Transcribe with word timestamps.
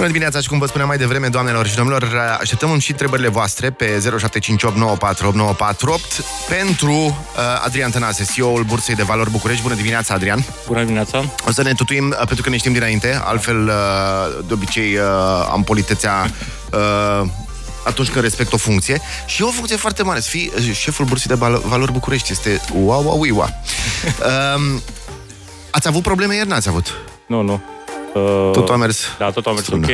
Bună 0.00 0.12
dimineața 0.12 0.40
și 0.40 0.48
cum 0.48 0.58
vă 0.58 0.66
spuneam 0.66 0.88
mai 0.88 0.98
devreme, 0.98 1.28
doamnelor 1.28 1.66
și 1.66 1.74
domnilor, 1.74 2.36
așteptăm 2.40 2.78
și 2.78 2.90
întrebările 2.90 3.28
voastre 3.28 3.70
pe 3.70 3.98
0758948948 3.98 4.02
pentru 6.48 6.92
uh, 6.92 7.14
Adrian 7.64 7.90
Tănase, 7.90 8.24
CEO-ul 8.34 8.62
Bursei 8.62 8.94
de 8.94 9.02
Valori 9.02 9.30
București. 9.30 9.62
Bună 9.62 9.74
dimineața, 9.74 10.14
Adrian! 10.14 10.44
Bună 10.66 10.80
dimineața! 10.80 11.24
O 11.48 11.52
să 11.52 11.62
ne 11.62 11.72
tutuim 11.72 12.06
uh, 12.08 12.16
pentru 12.16 12.42
că 12.42 12.48
ne 12.48 12.56
știm 12.56 12.72
dinainte, 12.72 13.20
altfel 13.24 13.66
uh, 13.66 13.72
de 14.46 14.52
obicei 14.52 14.96
uh, 14.96 15.02
am 15.50 15.62
politețea 15.62 16.30
uh, 16.72 17.28
atunci 17.84 18.08
când 18.08 18.24
respect 18.24 18.52
o 18.52 18.56
funcție 18.56 19.00
și 19.26 19.42
e 19.42 19.44
o 19.44 19.50
funcție 19.50 19.76
foarte 19.76 20.02
mare. 20.02 20.20
Să 20.20 20.28
fii 20.28 20.52
uh, 20.56 20.72
șeful 20.72 21.04
Bursei 21.04 21.36
de 21.36 21.44
Valori 21.64 21.92
București 21.92 22.32
este 22.32 22.60
wow, 22.74 23.02
wow, 23.02 23.26
wow. 23.30 23.38
uh, 23.38 24.80
ați 25.70 25.88
avut 25.88 26.02
probleme 26.02 26.34
ieri? 26.34 26.48
N-ați 26.48 26.68
avut? 26.68 26.94
Nu, 27.26 27.42
nu. 27.42 27.60
Uh, 28.14 28.50
tot 28.52 28.68
a 28.70 28.76
mers. 28.76 29.04
Da, 29.18 29.30
tot 29.30 29.46
a 29.46 29.50
mers 29.50 29.64
Sună. 29.64 29.86
ok. 29.86 29.92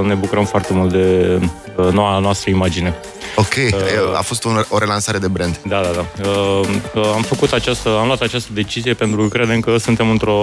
Uh, 0.00 0.06
ne 0.06 0.14
bucurăm 0.14 0.44
foarte 0.44 0.72
mult 0.72 0.92
de 0.92 1.38
uh, 1.76 1.92
noua 1.92 2.18
noastră 2.18 2.50
imagine. 2.50 2.94
Ok, 3.36 3.54
uh, 3.56 4.18
a 4.18 4.22
fost 4.22 4.44
un, 4.44 4.64
o 4.68 4.78
relansare 4.78 5.18
de 5.18 5.28
brand. 5.28 5.60
Da, 5.64 5.80
da, 5.80 5.90
da. 5.94 6.28
Uh, 6.28 7.12
am 7.14 7.22
făcut 7.22 7.52
această, 7.52 7.88
am 8.00 8.06
luat 8.06 8.20
această 8.20 8.50
decizie 8.52 8.94
pentru 8.94 9.20
că 9.20 9.28
credem 9.28 9.60
că 9.60 9.76
suntem 9.76 10.10
într-o, 10.10 10.36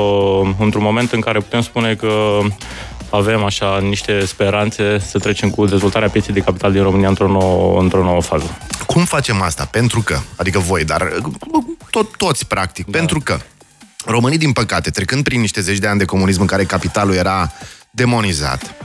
într-un 0.59 0.83
moment 0.83 1.11
în 1.11 1.19
care 1.19 1.39
putem 1.39 1.61
spune 1.61 1.95
că 1.95 2.39
avem 3.09 3.43
așa 3.43 3.79
niște 3.79 4.25
speranțe 4.25 4.99
să 4.99 5.19
trecem 5.19 5.49
cu 5.49 5.65
dezvoltarea 5.65 6.09
pieței 6.09 6.33
de 6.33 6.39
capital 6.39 6.71
din 6.71 6.83
România 6.83 7.07
într-o 7.07 7.27
nouă, 7.27 7.79
într-o 7.79 8.03
nouă 8.03 8.21
fază. 8.21 8.57
Cum 8.85 9.03
facem 9.03 9.41
asta? 9.41 9.67
Pentru 9.71 10.01
că, 10.01 10.17
adică 10.35 10.59
voi, 10.59 10.83
dar 10.83 11.11
tot, 11.89 12.15
toți 12.17 12.47
practic, 12.47 12.85
da. 12.85 12.97
pentru 12.97 13.19
că 13.19 13.37
Românii, 14.05 14.37
din 14.37 14.51
păcate, 14.51 14.89
trecând 14.89 15.23
prin 15.23 15.39
niște 15.39 15.61
zeci 15.61 15.77
de 15.77 15.87
ani 15.87 15.99
de 15.99 16.05
comunism 16.05 16.41
în 16.41 16.47
care 16.47 16.63
capitalul 16.63 17.13
era 17.13 17.51
demonizat, 17.91 18.75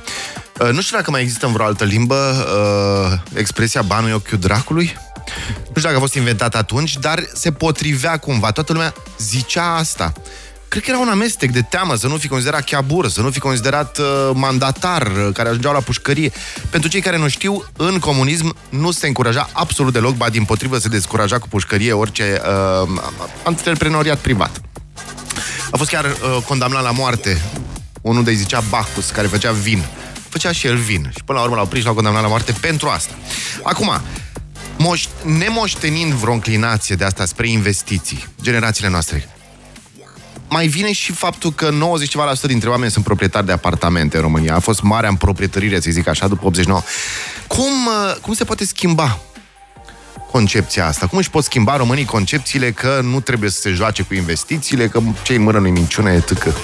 uh, 0.61 0.71
nu 0.71 0.81
știu 0.81 0.97
dacă 0.97 1.11
mai 1.11 1.23
există 1.23 1.47
în 1.47 1.53
vreo 1.53 1.65
altă 1.65 1.85
limbă 1.85 2.15
uh, 2.15 3.39
expresia 3.39 3.83
banul 3.83 4.11
e 4.11 4.13
ochiul 4.13 4.39
dracului. 4.39 4.97
Nu 5.49 5.75
știu 5.75 5.83
dacă 5.83 5.97
a 5.97 6.01
fost 6.01 6.15
inventat 6.15 6.55
atunci, 6.55 6.97
dar 6.97 7.23
se 7.35 7.53
potrivea 7.53 8.17
cumva. 8.17 8.51
Toată 8.51 8.73
lumea 8.73 8.95
zicea 9.19 9.75
asta. 9.75 10.13
Cred 10.69 10.83
că 10.83 10.91
era 10.91 10.99
un 10.99 11.09
amestec 11.09 11.51
de 11.51 11.63
teamă 11.63 11.95
să 11.95 12.07
nu 12.07 12.17
fi 12.17 12.29
considerat 12.29 12.65
chiabur, 12.65 13.09
să 13.09 13.21
nu 13.21 13.31
fi 13.31 13.39
considerat 13.39 13.99
uh, 13.99 14.31
mandatar 14.35 15.07
uh, 15.07 15.29
care 15.33 15.49
ajungeau 15.49 15.73
la 15.73 15.81
pușcărie. 15.81 16.33
Pentru 16.71 16.89
cei 16.89 17.01
care 17.01 17.19
nu 17.19 17.29
știu, 17.29 17.65
în 17.77 17.99
comunism 17.99 18.57
nu 18.69 18.91
se 18.91 19.07
încuraja 19.07 19.49
absolut 19.53 19.93
deloc, 19.93 20.17
ba 20.17 20.29
din 20.29 20.45
potrivă 20.45 20.79
se 20.79 20.89
descuraja 20.89 21.39
cu 21.39 21.49
pușcărie 21.49 21.93
orice 21.93 22.41
uh, 22.85 23.01
antreprenoriat 23.45 24.19
privat. 24.19 24.61
A 25.71 25.77
fost 25.77 25.91
chiar 25.91 26.05
uh, 26.05 26.43
condamnat 26.47 26.83
la 26.83 26.91
moarte 26.91 27.41
unul 28.01 28.25
de 28.25 28.33
zicea 28.33 28.61
Bacchus, 28.69 29.11
care 29.11 29.27
făcea 29.27 29.53
vin. 29.53 29.85
Făcea 30.29 30.53
și 30.53 30.67
el 30.67 30.77
vin. 30.77 31.11
Și 31.17 31.25
până 31.25 31.39
la 31.39 31.45
urmă 31.45 31.57
l-au 31.57 31.67
prins 31.67 31.81
și 31.81 31.87
l-au 31.87 31.95
condamnat 31.95 32.23
la 32.23 32.29
moarte 32.29 32.53
pentru 32.61 32.89
asta. 32.89 33.13
Acum, 33.63 34.01
moș- 34.79 35.23
nemoștenind 35.25 36.13
vreo 36.13 36.33
înclinație 36.33 36.97
de 36.97 37.05
asta 37.05 37.25
spre 37.25 37.49
investiții, 37.49 38.27
generațiile 38.43 38.89
noastre, 38.89 39.29
mai 40.49 40.67
vine 40.67 40.93
și 40.93 41.13
faptul 41.13 41.53
că 41.53 41.71
90 41.71 42.09
ceva 42.09 42.25
la 42.25 42.35
sută 42.35 42.47
dintre 42.47 42.69
oameni 42.69 42.91
sunt 42.91 43.05
proprietari 43.05 43.47
de 43.47 43.53
apartamente 43.53 44.17
în 44.17 44.23
România. 44.23 44.55
A 44.55 44.59
fost 44.59 44.83
marea 44.83 45.09
împroprietărire, 45.09 45.81
să 45.81 45.91
zic 45.91 46.07
așa, 46.09 46.29
după 46.29 46.47
89. 46.47 46.83
Cum, 47.47 47.87
uh, 47.87 48.17
cum 48.21 48.35
se 48.35 48.45
poate 48.45 48.65
schimba 48.65 49.19
concepția 50.31 50.87
asta? 50.87 51.07
Cum 51.07 51.19
își 51.19 51.31
pot 51.31 51.45
schimba 51.45 51.77
românii 51.77 52.05
concepțiile 52.05 52.71
că 52.71 53.01
nu 53.03 53.21
trebuie 53.21 53.51
să 53.51 53.61
se 53.61 53.71
joace 53.71 54.03
cu 54.03 54.15
investițiile, 54.15 54.87
că 54.87 55.01
cei 55.23 55.37
în 55.37 55.43
mână 55.43 55.59
nu-i 55.59 55.71
minciună, 55.71 56.11
e 56.11 56.19
tâcă? 56.19 56.55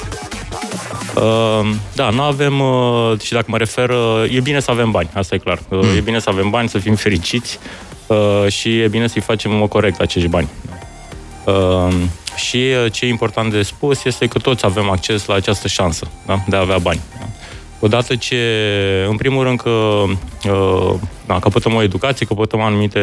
Uh, 1.15 1.71
da, 1.95 2.11
nu 2.11 2.23
avem, 2.23 2.61
uh, 2.61 3.21
și 3.21 3.33
dacă 3.33 3.45
mă 3.49 3.57
refer, 3.57 3.91
uh, 3.91 4.35
e 4.35 4.41
bine 4.41 4.61
să 4.61 4.71
avem 4.71 4.91
bani, 4.91 5.11
asta 5.15 5.35
e 5.35 5.39
clar. 5.39 5.59
Uh, 5.69 5.79
mm. 5.83 5.97
E 5.97 6.01
bine 6.01 6.19
să 6.19 6.31
avem 6.31 6.51
bani, 6.51 6.69
să 6.69 6.79
fim 6.79 6.95
fericiți 6.95 7.59
uh, 8.07 8.47
și 8.49 8.81
e 8.81 8.89
bine 8.89 9.07
să-i 9.07 9.23
facem 9.23 9.67
corect 9.67 10.01
acești 10.01 10.29
bani. 10.29 10.49
Uh, 11.45 11.95
și 12.37 12.57
uh, 12.57 12.93
ce 12.93 13.05
e 13.05 13.09
important 13.09 13.51
de 13.51 13.63
spus 13.63 14.05
este 14.05 14.27
că 14.27 14.39
toți 14.39 14.65
avem 14.65 14.91
acces 14.91 15.27
la 15.27 15.35
această 15.35 15.69
șansă 15.69 16.07
da? 16.27 16.45
de 16.49 16.57
a 16.57 16.61
avea 16.61 16.79
bani. 16.79 17.01
Da? 17.19 17.27
Odată 17.85 18.17
ce, 18.17 18.37
în 19.09 19.17
primul 19.17 19.45
rând, 19.45 19.61
că 19.61 19.71
uh, 19.71 20.95
da, 21.27 21.39
căpătăm 21.39 21.75
o 21.75 21.83
educație, 21.83 22.27
căpătăm 22.27 22.61
anumite 22.61 23.01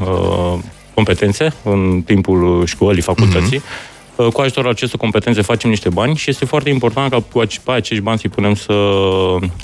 uh, 0.00 0.58
competențe 0.94 1.54
în 1.62 2.02
timpul 2.06 2.66
școlii, 2.66 3.02
facultății, 3.02 3.58
uh-huh. 3.58 4.32
cu 4.32 4.40
ajutorul 4.40 4.70
acestor 4.70 5.00
competențe 5.00 5.42
facem 5.42 5.70
niște 5.70 5.88
bani 5.88 6.16
și 6.16 6.30
este 6.30 6.44
foarte 6.44 6.70
important 6.70 7.10
ca 7.10 7.22
cu 7.32 7.70
acești 7.70 8.02
bani 8.02 8.18
să-i 8.18 8.30
punem 8.30 8.54
să, 8.54 8.74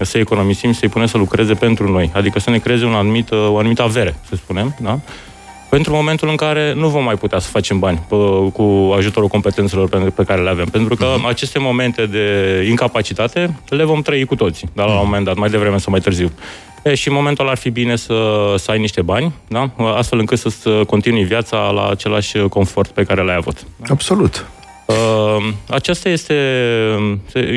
să 0.00 0.18
economisim, 0.18 0.72
să-i 0.72 0.88
punem 0.88 1.06
să 1.06 1.18
lucreze 1.18 1.54
pentru 1.54 1.90
noi. 1.90 2.10
Adică 2.14 2.38
să 2.38 2.50
ne 2.50 2.58
creeze 2.58 2.84
un 2.84 2.94
anumit, 2.94 3.30
o 3.30 3.58
anumită 3.58 3.82
avere, 3.82 4.16
să 4.28 4.36
spunem, 4.36 4.76
da? 4.80 4.98
Pentru 5.70 5.92
momentul 5.94 6.28
în 6.28 6.36
care 6.36 6.72
nu 6.74 6.88
vom 6.88 7.04
mai 7.04 7.14
putea 7.14 7.38
să 7.38 7.48
facem 7.48 7.78
bani 7.78 8.02
pe, 8.08 8.16
cu 8.52 8.94
ajutorul 8.96 9.28
competențelor 9.28 9.88
pe, 9.88 9.96
pe 9.96 10.24
care 10.24 10.42
le 10.42 10.50
avem. 10.50 10.66
Pentru 10.66 10.94
că 10.94 11.06
uh-huh. 11.06 11.28
aceste 11.28 11.58
momente 11.58 12.06
de 12.06 12.66
incapacitate 12.68 13.60
le 13.68 13.84
vom 13.84 14.02
trăi 14.02 14.24
cu 14.24 14.34
toții, 14.34 14.68
dar 14.72 14.86
la 14.86 14.92
un 14.92 15.00
moment 15.04 15.24
dat, 15.24 15.36
mai 15.36 15.48
devreme 15.48 15.78
sau 15.78 15.90
mai 15.90 16.00
târziu. 16.00 16.30
E, 16.82 16.94
și 16.94 17.08
în 17.08 17.14
momentul 17.14 17.48
ar 17.48 17.56
fi 17.56 17.70
bine 17.70 17.96
să, 17.96 18.14
să 18.56 18.70
ai 18.70 18.78
niște 18.78 19.02
bani, 19.02 19.32
da? 19.48 19.70
astfel 19.96 20.18
încât 20.18 20.38
să 20.38 20.82
continui 20.86 21.24
viața 21.24 21.70
la 21.70 21.88
același 21.88 22.38
confort 22.38 22.90
pe 22.90 23.04
care 23.04 23.22
l-ai 23.22 23.36
avut. 23.36 23.66
Da? 23.76 23.86
Absolut. 23.88 24.46
Uh, 24.86 25.52
aceasta 25.68 26.08
este, 26.08 26.34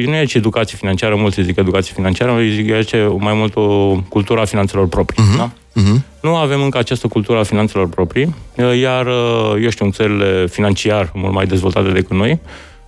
nu 0.05 0.15
e 0.15 0.25
ce 0.25 0.37
educație 0.37 0.77
financiară, 0.77 1.15
mulți 1.15 1.41
zic 1.41 1.57
educație 1.57 1.93
financiară, 1.95 2.41
zic 2.49 2.85
ce 2.85 3.11
mai 3.17 3.33
mult 3.33 3.55
o 3.55 3.95
cultură 4.09 4.41
a 4.41 4.45
finanțelor 4.45 4.87
proprii. 4.87 5.23
Uh-huh. 5.23 5.37
Da? 5.37 5.49
Uh-huh. 5.75 6.01
Nu 6.21 6.35
avem 6.35 6.61
încă 6.61 6.77
această 6.77 7.07
cultură 7.07 7.39
a 7.39 7.43
finanțelor 7.43 7.89
proprii, 7.89 8.35
uh, 8.57 8.79
iar, 8.79 9.05
uh, 9.05 9.61
eu 9.61 9.69
știu, 9.69 9.85
în 9.85 9.91
țările 9.91 10.47
financiar 10.47 11.11
mult 11.13 11.33
mai 11.33 11.45
dezvoltate 11.45 11.89
decât 11.89 12.17
noi, 12.17 12.39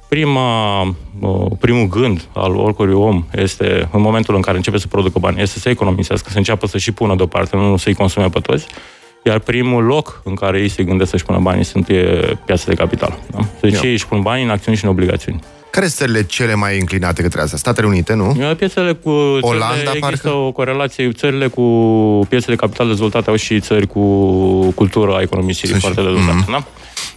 prima, 0.09 0.81
uh, 1.19 1.51
primul 1.59 1.87
gând 1.87 2.27
al 2.33 2.55
oricărui 2.55 2.93
om 2.93 3.25
este, 3.31 3.89
în 3.91 4.01
momentul 4.01 4.35
în 4.35 4.41
care 4.41 4.57
începe 4.57 4.77
să 4.77 4.87
producă 4.87 5.19
bani, 5.19 5.41
este 5.41 5.59
să 5.59 5.69
economisească, 5.69 6.29
să 6.29 6.37
înceapă 6.37 6.67
să 6.67 6.77
și 6.77 6.91
pună 6.91 7.15
deoparte, 7.15 7.55
nu 7.55 7.77
să-i 7.77 7.93
consume 7.93 8.29
pe 8.29 8.39
toți. 8.39 8.67
Iar 9.23 9.39
primul 9.39 9.83
loc 9.83 10.21
în 10.23 10.33
care 10.33 10.59
ei 10.59 10.67
se 10.67 10.83
gândesc 10.83 11.09
să-și 11.09 11.25
pună 11.25 11.39
banii 11.39 11.63
sunt 11.63 11.85
pe 11.85 12.37
piața 12.45 12.63
de 12.67 12.73
capital. 12.73 13.19
Da? 13.31 13.39
Deci 13.61 13.81
ei 13.81 13.91
își 13.91 14.07
pun 14.07 14.21
banii 14.21 14.43
în 14.43 14.49
acțiuni 14.49 14.77
și 14.77 14.83
în 14.83 14.89
obligațiuni. 14.89 15.39
Care 15.75 15.87
sunt 15.87 15.97
țările 15.97 16.23
cele 16.23 16.53
mai 16.53 16.79
înclinate 16.79 17.21
către 17.21 17.41
asta? 17.41 17.57
Statele 17.57 17.87
Unite, 17.87 18.13
nu? 18.13 18.55
Piețele 18.57 18.93
cu... 18.93 19.09
Olanda, 19.09 19.73
țările, 19.73 19.91
parcă? 19.91 20.07
Există 20.07 20.29
o 20.29 20.51
corelație. 20.51 21.11
Țările 21.11 21.47
cu 21.47 21.61
piețe 22.29 22.45
de 22.49 22.55
capital 22.55 22.87
dezvoltate 22.87 23.29
au 23.29 23.35
și 23.35 23.59
țări 23.59 23.87
cu 23.87 24.01
cultura 24.71 25.21
economisirii 25.21 25.79
foarte 25.79 25.99
și... 26.01 26.05
dezvoltate. 26.05 26.43
Mm-hmm. 26.43 26.51
Da? 26.51 26.67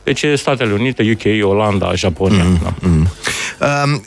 Deci 0.03 0.25
Statele 0.35 0.73
Unite, 0.73 1.11
UK, 1.13 1.51
Olanda, 1.51 1.95
Japonia. 1.95 2.45
Mm-hmm. 2.45 2.63
Da? 2.63 2.75
Mm-hmm. 2.75 3.85
Um, 3.85 4.05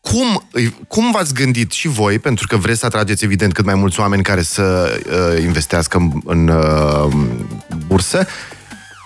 cum, 0.00 0.48
cum 0.88 1.10
v-ați 1.12 1.34
gândit 1.34 1.70
și 1.70 1.88
voi, 1.88 2.18
pentru 2.18 2.46
că 2.46 2.56
vreți 2.56 2.78
să 2.78 2.86
atrageți 2.86 3.24
evident 3.24 3.52
cât 3.52 3.64
mai 3.64 3.74
mulți 3.74 4.00
oameni 4.00 4.22
care 4.22 4.42
să 4.42 4.96
uh, 5.06 5.42
investească 5.42 5.96
în, 5.96 6.10
în 6.24 6.48
uh, 6.48 7.12
bursă, 7.86 8.26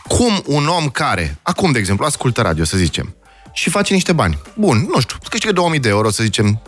cum 0.09 0.43
un 0.47 0.67
om 0.67 0.89
care, 0.89 1.39
acum 1.43 1.73
de 1.73 1.79
exemplu, 1.79 2.05
ascultă 2.05 2.43
radio, 2.43 2.65
să 2.65 2.77
zicem, 2.77 3.17
și 3.59 3.71
face 3.71 3.95
niște 3.95 4.13
bani. 4.13 4.39
Bun, 4.55 4.87
nu 4.95 5.01
știu, 5.01 5.17
câștigă 5.29 5.53
2000 5.53 5.79
de 5.79 5.89
euro, 5.89 6.11
să 6.11 6.23
zicem, 6.23 6.63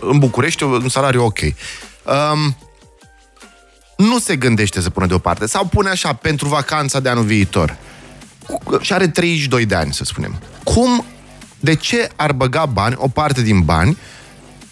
în 0.00 0.18
București, 0.18 0.62
un 0.62 0.88
salariu 0.88 1.24
ok. 1.24 1.38
Um, 1.38 2.56
nu 3.96 4.18
se 4.18 4.36
gândește 4.36 4.80
să 4.80 4.90
pună 4.90 5.06
deoparte 5.06 5.46
sau 5.46 5.66
pune 5.66 5.88
așa 5.88 6.12
pentru 6.12 6.48
vacanța 6.48 7.00
de 7.00 7.08
anul 7.08 7.24
viitor 7.24 7.76
și 8.80 8.92
are 8.92 9.08
32 9.08 9.66
de 9.66 9.74
ani, 9.74 9.92
să 9.92 10.04
spunem. 10.04 10.40
Cum, 10.64 11.04
de 11.60 11.74
ce 11.74 12.10
ar 12.16 12.32
băga 12.32 12.66
bani, 12.66 12.94
o 12.98 13.08
parte 13.08 13.42
din 13.42 13.60
bani, 13.60 13.98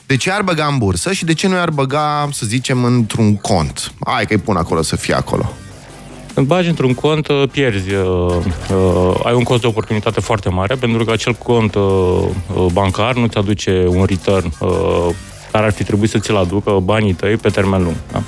de 0.07 0.17
ce 0.17 0.31
ar 0.31 0.43
băga 0.43 0.67
în 0.67 0.79
bursă 0.79 1.13
și 1.13 1.25
de 1.25 1.35
ce 1.35 1.49
nu 1.49 1.59
ar 1.59 1.71
băga, 1.71 2.29
să 2.33 2.47
zicem, 2.47 2.85
într-un 2.85 3.37
cont? 3.37 3.93
Hai 4.07 4.27
că-i 4.27 4.39
pun 4.39 4.57
acolo 4.57 4.83
să 4.83 4.97
fie 4.97 5.15
acolo. 5.15 5.53
Când 6.35 6.47
bagi 6.47 6.69
într-un 6.69 6.95
cont, 6.95 7.29
uh, 7.29 7.43
pierzi. 7.51 7.93
Uh, 7.95 8.05
uh, 8.71 9.21
ai 9.25 9.35
un 9.35 9.43
cost 9.43 9.61
de 9.61 9.67
oportunitate 9.67 10.21
foarte 10.21 10.49
mare, 10.49 10.75
pentru 10.75 11.05
că 11.05 11.13
acel 11.13 11.33
cont 11.33 11.75
uh, 11.75 11.83
uh, 12.55 12.67
bancar 12.73 13.15
nu-ți 13.15 13.39
aduce 13.39 13.85
un 13.89 14.05
return 14.05 14.53
uh, 14.61 15.09
care 15.53 15.67
ar 15.67 15.73
fi 15.73 15.85
trebuit 15.85 16.11
să 16.11 16.19
ți-l 16.19 16.37
aducă 16.37 16.79
banii 16.83 17.13
tăi 17.13 17.37
pe 17.37 17.49
termen 17.49 17.83
lung. 17.83 17.97
Da? 18.13 18.23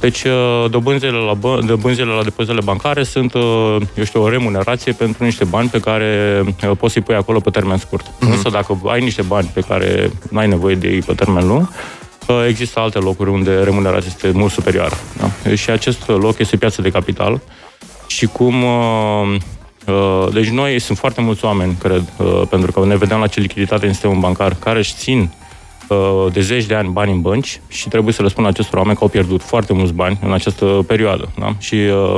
Deci, 0.00 0.22
uh, 0.22 0.70
dobânzile 0.70 1.10
la, 1.10 1.34
bă- 1.34 1.64
dobânzile 1.66 2.12
la 2.12 2.22
depozitele 2.22 2.60
bancare 2.64 3.02
sunt, 3.02 3.34
uh, 3.34 3.76
eu 3.94 4.04
știu, 4.04 4.22
o 4.22 4.28
remunerație 4.28 4.92
pentru 4.92 5.24
niște 5.24 5.44
bani 5.44 5.68
pe 5.68 5.80
care 5.80 6.42
poți 6.78 6.92
să-i 6.92 7.02
pui 7.02 7.14
acolo 7.14 7.40
pe 7.40 7.50
termen 7.50 7.76
scurt. 7.76 8.06
Uh-huh. 8.06 8.30
Însă, 8.30 8.48
dacă 8.48 8.80
ai 8.86 9.00
niște 9.00 9.22
bani 9.22 9.50
pe 9.54 9.60
care 9.60 10.10
nu 10.30 10.38
ai 10.38 10.48
nevoie 10.48 10.74
de 10.74 10.88
ei 10.88 11.00
pe 11.00 11.12
termen 11.12 11.46
lung, 11.46 11.68
există 12.48 12.80
alte 12.80 12.98
locuri 12.98 13.30
unde 13.30 13.54
remunerația 13.62 14.10
este 14.14 14.30
mult 14.30 14.52
superioară. 14.52 14.94
Da? 15.18 15.54
Și 15.54 15.70
acest 15.70 16.08
loc 16.08 16.38
este 16.38 16.56
piața 16.56 16.82
de 16.82 16.90
capital 16.90 17.40
și 18.06 18.26
cum... 18.26 18.62
Uh, 18.62 19.36
uh, 19.86 20.32
deci 20.32 20.48
noi 20.48 20.78
sunt 20.78 20.98
foarte 20.98 21.20
mulți 21.20 21.44
oameni, 21.44 21.76
cred, 21.80 22.12
uh, 22.16 22.42
pentru 22.50 22.72
că 22.72 22.86
ne 22.86 22.96
vedem 22.96 23.18
la 23.18 23.26
ce 23.26 23.40
lichiditate 23.40 23.86
în 23.86 23.92
sistemul 23.92 24.20
bancar, 24.20 24.54
care 24.54 24.78
își 24.78 24.94
țin 24.94 25.30
uh, 25.88 26.32
de 26.32 26.40
zeci 26.40 26.64
de 26.64 26.74
ani 26.74 26.88
bani 26.88 27.12
în 27.12 27.20
bănci 27.20 27.60
și 27.68 27.88
trebuie 27.88 28.14
să 28.14 28.22
le 28.22 28.28
spun 28.28 28.44
acestor 28.44 28.78
oameni 28.78 28.96
că 28.96 29.02
au 29.02 29.10
pierdut 29.10 29.42
foarte 29.42 29.72
mulți 29.72 29.92
bani 29.92 30.18
în 30.22 30.32
această 30.32 30.64
perioadă. 30.86 31.28
Da? 31.38 31.54
Și 31.58 31.74
uh, 31.74 32.16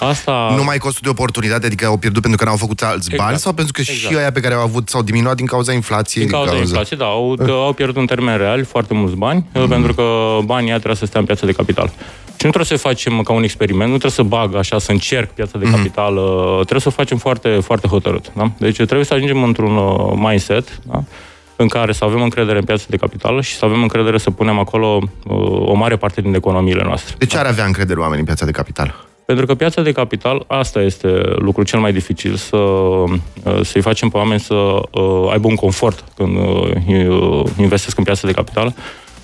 Asta... 0.00 0.52
Nu 0.56 0.64
mai 0.64 0.78
costul 0.78 1.00
de 1.02 1.08
oportunitate, 1.08 1.66
adică 1.66 1.86
au 1.86 1.96
pierdut 1.96 2.22
pentru 2.22 2.38
că 2.38 2.44
n-au 2.44 2.56
făcut 2.56 2.82
alți 2.82 3.08
exact. 3.10 3.28
bani 3.28 3.38
sau 3.38 3.52
pentru 3.52 3.72
că 3.72 3.80
exact. 3.80 3.98
și 3.98 4.16
aia 4.16 4.32
pe 4.32 4.40
care 4.40 4.54
au 4.54 4.62
avut 4.62 4.88
s-au 4.88 5.02
diminuat 5.02 5.36
din 5.36 5.46
cauza 5.46 5.72
inflației? 5.72 6.24
Din 6.24 6.32
cauza, 6.32 6.50
din 6.50 6.58
cauza... 6.58 6.78
inflației, 6.78 6.98
da. 6.98 7.04
Au, 7.04 7.62
au 7.66 7.72
pierdut 7.72 7.96
în 7.96 8.06
termeni 8.06 8.38
reali 8.38 8.64
foarte 8.64 8.94
mulți 8.94 9.16
bani, 9.16 9.46
mm. 9.54 9.68
pentru 9.68 9.94
că 9.94 10.04
banii 10.44 10.70
trebuie 10.70 10.94
să 10.94 11.06
stea 11.06 11.20
în 11.20 11.26
piața 11.26 11.46
de 11.46 11.52
capital. 11.52 11.92
Și 12.26 12.46
nu 12.46 12.52
trebuie 12.52 12.78
să 12.78 12.86
facem 12.88 13.22
ca 13.22 13.32
un 13.32 13.42
experiment, 13.42 13.90
nu 13.90 13.98
trebuie 13.98 14.10
să 14.10 14.22
bag 14.22 14.54
așa, 14.54 14.78
să 14.78 14.90
încerc 14.90 15.30
piața 15.30 15.58
de 15.58 15.64
mm. 15.64 15.72
capital, 15.72 16.12
mm. 16.12 16.54
trebuie 16.54 16.80
să 16.80 16.88
o 16.88 16.90
facem 16.90 17.16
foarte, 17.16 17.48
foarte 17.48 17.86
hotărât. 17.86 18.32
Da? 18.36 18.50
Deci 18.58 18.76
trebuie 18.76 19.04
să 19.04 19.14
ajungem 19.14 19.42
într-un 19.42 19.76
uh, 19.76 20.12
mindset 20.16 20.80
da? 20.82 21.02
în 21.56 21.68
care 21.68 21.92
să 21.92 22.04
avem 22.04 22.22
încredere 22.22 22.58
în 22.58 22.64
piața 22.64 22.84
de 22.88 22.96
capital 22.96 23.42
și 23.42 23.56
să 23.56 23.64
avem 23.64 23.82
încredere 23.82 24.18
să 24.18 24.30
punem 24.30 24.58
acolo 24.58 25.00
uh, 25.24 25.34
o 25.68 25.74
mare 25.74 25.96
parte 25.96 26.20
din 26.20 26.34
economiile 26.34 26.82
noastre. 26.82 27.14
De 27.18 27.26
ce 27.26 27.38
ar 27.38 27.46
avea 27.46 27.64
încredere 27.64 27.98
oamenii 28.00 28.20
în 28.20 28.26
piața 28.26 28.44
de 28.44 28.50
capital? 28.50 29.09
Pentru 29.30 29.48
că 29.48 29.54
piața 29.54 29.82
de 29.82 29.92
capital, 29.92 30.44
asta 30.46 30.82
este 30.82 31.08
lucrul 31.36 31.64
cel 31.64 31.80
mai 31.80 31.92
dificil, 31.92 32.34
să, 32.34 32.56
uh, 32.56 33.60
să-i 33.62 33.80
facem 33.80 34.08
pe 34.08 34.16
oameni 34.16 34.40
să 34.40 34.54
uh, 34.54 35.28
aibă 35.30 35.46
un 35.46 35.54
confort 35.54 36.04
când 36.16 36.36
uh, 36.36 37.44
investesc 37.56 37.98
în 37.98 38.04
piața 38.04 38.26
de 38.26 38.32
capital. 38.32 38.74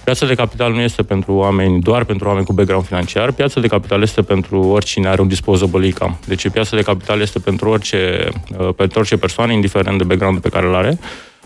Piața 0.05 0.26
de 0.26 0.35
capital 0.35 0.73
nu 0.73 0.81
este 0.81 1.03
pentru 1.03 1.32
oameni, 1.32 1.81
doar 1.81 2.05
pentru 2.05 2.29
oameni 2.29 2.47
cu 2.47 2.53
background 2.53 2.87
financiar. 2.87 3.32
Piața 3.32 3.61
de 3.61 3.67
capital 3.67 4.03
este 4.03 4.23
pentru 4.23 4.61
oricine 4.61 5.08
are 5.08 5.20
un 5.20 5.29
disposable 5.29 5.87
income. 5.87 6.19
Deci 6.26 6.49
piața 6.49 6.76
de 6.76 6.82
capital 6.82 7.20
este 7.20 7.38
pentru 7.38 7.69
orice, 7.69 8.29
pentru 8.76 8.99
orice 8.99 9.17
persoană, 9.17 9.52
indiferent 9.52 9.99
de 9.99 10.05
background 10.05 10.41
pe 10.41 10.49
care 10.49 10.67
îl 10.67 10.75
are 10.75 10.99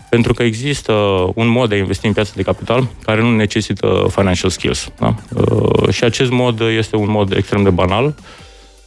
pentru 0.09 0.33
că 0.33 0.43
există 0.43 0.93
un 1.35 1.47
mod 1.47 1.69
de 1.69 1.75
a 1.75 1.77
investi 1.77 2.05
în 2.05 2.13
piața 2.13 2.31
de 2.35 2.41
capital 2.41 2.87
care 3.03 3.21
nu 3.21 3.35
necesită 3.35 4.05
financial 4.09 4.49
skills. 4.49 4.91
Da? 4.99 5.15
și 5.91 6.03
acest 6.03 6.31
mod 6.31 6.59
este 6.59 6.95
un 6.95 7.09
mod 7.09 7.35
extrem 7.35 7.63
de 7.63 7.69
banal, 7.69 8.15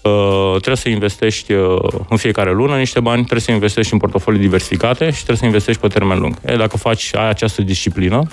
Uh, 0.05 0.51
trebuie 0.51 0.77
să 0.77 0.89
investești 0.89 1.53
uh, 1.53 1.79
în 2.09 2.17
fiecare 2.17 2.53
lună 2.53 2.77
niște 2.77 3.01
bani, 3.01 3.21
trebuie 3.21 3.41
să 3.41 3.51
investești 3.51 3.93
în 3.93 3.99
portofolii 3.99 4.41
diversificate 4.41 5.05
și 5.05 5.17
trebuie 5.17 5.37
să 5.37 5.45
investești 5.45 5.81
pe 5.81 5.89
termen 5.89 6.19
lung. 6.19 6.35
E, 6.47 6.56
dacă 6.56 6.77
faci, 6.77 7.15
ai 7.15 7.29
această 7.29 7.62
disciplină, 7.62 8.27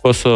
o 0.00 0.12
să 0.12 0.28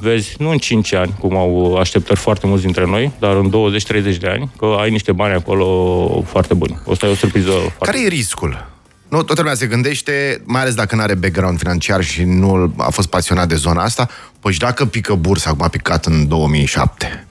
vezi, 0.00 0.34
nu 0.38 0.50
în 0.50 0.58
5 0.58 0.94
ani, 0.94 1.14
cum 1.20 1.36
au 1.36 1.76
așteptări 1.76 2.18
foarte 2.18 2.46
mulți 2.46 2.62
dintre 2.62 2.86
noi, 2.86 3.12
dar 3.18 3.36
în 3.36 3.50
20-30 3.50 4.18
de 4.18 4.28
ani, 4.28 4.50
că 4.58 4.76
ai 4.80 4.90
niște 4.90 5.12
bani 5.12 5.34
acolo 5.34 6.22
foarte 6.26 6.54
buni. 6.54 6.78
O 6.84 6.94
să 6.94 7.04
ai 7.04 7.10
o 7.10 7.14
surpriză 7.14 7.50
foarte 7.50 7.84
Care 7.84 8.00
e 8.00 8.08
riscul? 8.08 8.66
Nu, 9.08 9.22
toată 9.22 9.40
lumea 9.40 9.56
se 9.56 9.66
gândește, 9.66 10.42
mai 10.44 10.60
ales 10.60 10.74
dacă 10.74 10.96
nu 10.96 11.02
are 11.02 11.14
background 11.14 11.58
financiar 11.58 12.04
și 12.04 12.22
nu 12.22 12.74
a 12.76 12.90
fost 12.90 13.08
pasionat 13.08 13.48
de 13.48 13.54
zona 13.54 13.82
asta, 13.82 14.08
păi 14.40 14.52
și 14.52 14.58
dacă 14.58 14.84
pică 14.84 15.14
bursa, 15.14 15.50
cum 15.50 15.62
a 15.62 15.68
picat 15.68 16.06
în 16.06 16.28
2007, 16.28 17.27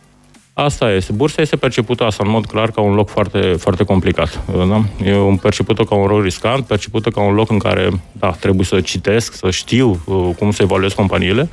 Asta 0.60 0.92
este. 0.92 1.12
Bursa 1.12 1.42
este 1.42 1.56
percepută 1.56 2.04
asta 2.04 2.24
în 2.26 2.32
mod 2.32 2.46
clar 2.46 2.72
ca 2.72 2.82
un 2.82 2.94
loc 2.94 3.10
foarte, 3.10 3.40
foarte 3.40 3.84
complicat. 3.84 4.42
Da? 4.68 4.82
E 5.06 5.16
un 5.18 5.38
percepută 5.38 5.84
ca 5.84 5.96
un 5.96 6.08
loc 6.08 6.24
riscant, 6.24 6.66
percepută 6.66 7.10
ca 7.10 7.22
un 7.22 7.34
loc 7.34 7.50
în 7.50 7.58
care 7.58 7.90
da, 8.12 8.32
trebuie 8.32 8.66
să 8.66 8.82
citesc, 8.82 9.34
să 9.34 9.52
știu 9.52 10.02
uh, 10.06 10.30
cum 10.38 10.52
să 10.52 10.62
evaluez 10.62 10.94
companiile. 10.94 11.50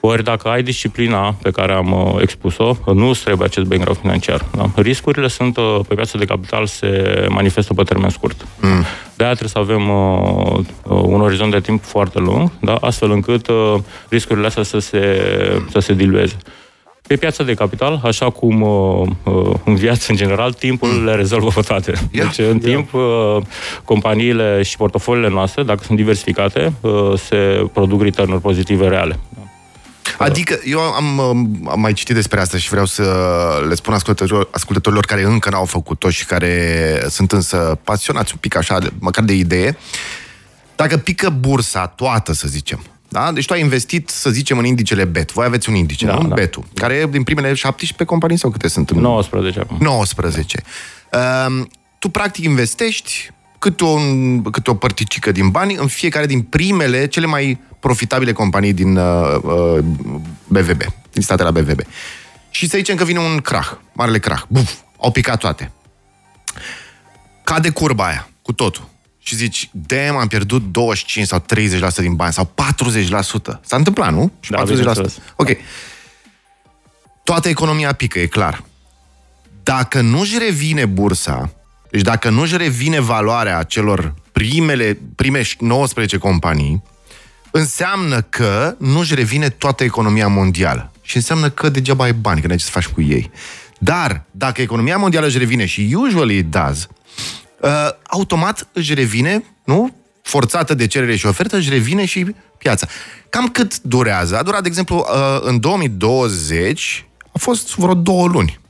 Ori 0.00 0.24
dacă 0.24 0.48
ai 0.48 0.62
disciplina 0.62 1.34
pe 1.42 1.50
care 1.50 1.72
am 1.72 1.92
uh, 1.92 2.22
expus-o, 2.22 2.76
nu 2.94 3.08
îți 3.08 3.24
trebuie 3.24 3.46
acest 3.46 3.66
background 3.66 3.98
financiar. 3.98 4.44
Da? 4.56 4.70
Riscurile 4.76 5.28
sunt 5.28 5.56
uh, 5.56 5.78
pe 5.88 5.94
piața 5.94 6.18
de 6.18 6.24
capital 6.24 6.66
se 6.66 7.26
manifestă 7.28 7.74
pe 7.74 7.82
termen 7.82 8.10
scurt. 8.10 8.46
Mm. 8.60 8.84
De 9.16 9.24
aia 9.24 9.34
trebuie 9.34 9.48
să 9.48 9.58
avem 9.58 9.88
uh, 9.88 10.64
un 10.84 11.20
orizont 11.20 11.50
de 11.50 11.60
timp 11.60 11.84
foarte 11.84 12.18
lung, 12.18 12.50
da? 12.60 12.74
astfel 12.74 13.10
încât 13.10 13.48
uh, 13.48 13.74
riscurile 14.08 14.46
astea 14.46 14.62
să 14.62 14.78
se, 14.78 15.22
să 15.70 15.78
se 15.78 15.94
dilueze. 15.94 16.36
Pe 17.08 17.16
piața 17.16 17.44
de 17.44 17.54
capital, 17.54 18.00
așa 18.04 18.30
cum 18.30 18.62
uh, 18.62 19.08
uh, 19.24 19.54
în 19.64 19.74
viață 19.74 20.06
în 20.08 20.16
general, 20.16 20.52
timpul 20.52 20.88
mm. 20.88 21.04
le 21.04 21.14
rezolvă 21.14 21.50
pe 21.54 21.60
toate. 21.60 21.92
Yeah. 22.10 22.26
Deci, 22.36 22.46
în 22.46 22.58
timp, 22.58 22.94
uh, 22.94 23.36
companiile 23.84 24.62
și 24.62 24.76
portofoliile 24.76 25.28
noastre, 25.28 25.62
dacă 25.62 25.82
sunt 25.84 25.96
diversificate, 25.96 26.72
uh, 26.80 27.18
se 27.18 27.68
produc 27.72 28.02
return 28.02 28.38
pozitive 28.38 28.88
reale. 28.88 29.18
Adică, 30.18 30.58
eu 30.64 30.78
am, 30.78 31.20
am 31.68 31.80
mai 31.80 31.92
citit 31.92 32.14
despre 32.14 32.40
asta 32.40 32.58
și 32.58 32.68
vreau 32.68 32.84
să 32.84 33.04
le 33.68 33.74
spun 33.74 33.94
ascultătorilor, 33.94 34.48
ascultătorilor 34.50 35.04
care 35.04 35.22
încă 35.24 35.50
n-au 35.50 35.64
făcut-o 35.64 36.10
și 36.10 36.24
care 36.24 37.02
sunt 37.08 37.32
însă 37.32 37.78
pasionați 37.84 38.32
un 38.32 38.38
pic 38.40 38.56
așa, 38.56 38.78
măcar 38.98 39.24
de 39.24 39.32
idee. 39.32 39.76
Dacă 40.76 40.96
pică 40.96 41.30
bursa 41.30 41.86
toată, 41.86 42.32
să 42.32 42.48
zicem, 42.48 42.80
da? 43.08 43.32
Deci 43.32 43.46
tu 43.46 43.52
ai 43.52 43.60
investit, 43.60 44.08
să 44.08 44.30
zicem, 44.30 44.58
în 44.58 44.64
indicele 44.64 45.04
BET. 45.04 45.32
Voi 45.32 45.46
aveți 45.46 45.68
un 45.68 45.74
indice, 45.74 46.06
da, 46.06 46.14
nu? 46.14 46.28
Da. 46.28 46.34
BET-ul, 46.34 46.64
care 46.74 46.94
e 46.94 47.06
din 47.06 47.22
primele 47.22 47.54
17 47.54 48.04
companii 48.04 48.36
sau 48.36 48.50
câte 48.50 48.68
sunt? 48.68 48.90
19 48.90 49.60
acum. 49.60 49.76
19. 49.80 50.62
Da. 51.10 51.46
Uh, 51.48 51.66
tu, 51.98 52.08
practic, 52.08 52.44
investești 52.44 53.30
cât 53.58 53.80
o, 53.80 53.96
cât 54.50 54.66
o 54.66 54.74
părticică 54.74 55.32
din 55.32 55.48
bani 55.48 55.74
în 55.74 55.86
fiecare 55.86 56.26
din 56.26 56.42
primele, 56.42 57.06
cele 57.06 57.26
mai 57.26 57.60
profitabile 57.80 58.32
companii 58.32 58.72
din 58.72 58.96
uh, 58.96 59.38
uh, 59.42 59.78
BVB, 60.46 60.82
din 61.12 61.22
statele 61.22 61.50
BVB. 61.50 61.80
Și 62.50 62.68
să 62.68 62.76
zicem 62.76 62.96
că 62.96 63.04
vine 63.04 63.18
un 63.18 63.38
crah, 63.38 63.70
marele 63.92 64.18
crah. 64.18 64.42
Buf, 64.48 64.74
au 65.00 65.10
picat 65.10 65.38
toate. 65.38 65.72
Cade 67.44 67.70
curba 67.70 68.06
aia, 68.06 68.28
cu 68.42 68.52
totul 68.52 68.88
și 69.28 69.36
zici, 69.36 69.70
damn, 69.72 70.16
am 70.16 70.26
pierdut 70.26 70.62
25 70.72 71.26
sau 71.26 71.44
30% 71.92 71.94
din 71.96 72.14
bani 72.14 72.32
sau 72.32 72.52
40%. 72.54 73.60
S-a 73.60 73.76
întâmplat, 73.76 74.12
nu? 74.12 74.32
Și 74.40 74.50
da, 74.50 74.62
40%. 74.64 74.64
Ok. 75.36 75.48
Toată 77.24 77.48
economia 77.48 77.92
pică, 77.92 78.18
e 78.18 78.26
clar. 78.26 78.64
Dacă 79.62 80.00
nu-și 80.00 80.38
revine 80.38 80.86
bursa, 80.86 81.52
deci 81.90 82.02
dacă 82.02 82.28
nu-și 82.28 82.56
revine 82.56 83.00
valoarea 83.00 83.62
celor 83.62 84.14
primele, 84.32 84.98
prime 85.16 85.42
19 85.58 86.16
companii, 86.16 86.82
înseamnă 87.50 88.20
că 88.20 88.74
nu-și 88.78 89.14
revine 89.14 89.48
toată 89.48 89.84
economia 89.84 90.28
mondială. 90.28 90.92
Și 91.02 91.16
înseamnă 91.16 91.50
că 91.50 91.68
degeaba 91.68 92.04
ai 92.04 92.12
bani, 92.12 92.40
că 92.40 92.46
nu 92.46 92.52
ai 92.52 92.58
ce 92.58 92.64
să 92.64 92.70
faci 92.70 92.86
cu 92.86 93.02
ei. 93.02 93.30
Dar, 93.78 94.24
dacă 94.30 94.60
economia 94.60 94.96
mondială 94.96 95.26
își 95.26 95.38
revine, 95.38 95.66
și 95.66 95.96
usually 95.98 96.36
it 96.36 96.50
does, 96.50 96.88
uh, 97.60 97.88
automat 98.06 98.68
își 98.72 98.94
revine, 98.94 99.44
nu? 99.64 99.94
Forțată 100.22 100.74
de 100.74 100.86
cerere 100.86 101.16
și 101.16 101.26
ofertă, 101.26 101.56
își 101.56 101.70
revine 101.70 102.04
și 102.04 102.34
piața. 102.58 102.86
Cam 103.30 103.48
cât 103.48 103.80
durează? 103.80 104.38
A 104.38 104.42
durat, 104.42 104.62
de 104.62 104.68
exemplu, 104.68 104.96
uh, 104.96 105.40
în 105.40 105.60
2020 105.60 107.06
a 107.32 107.38
fost 107.38 107.76
vreo 107.76 107.94
două 107.94 108.26
luni. 108.26 108.60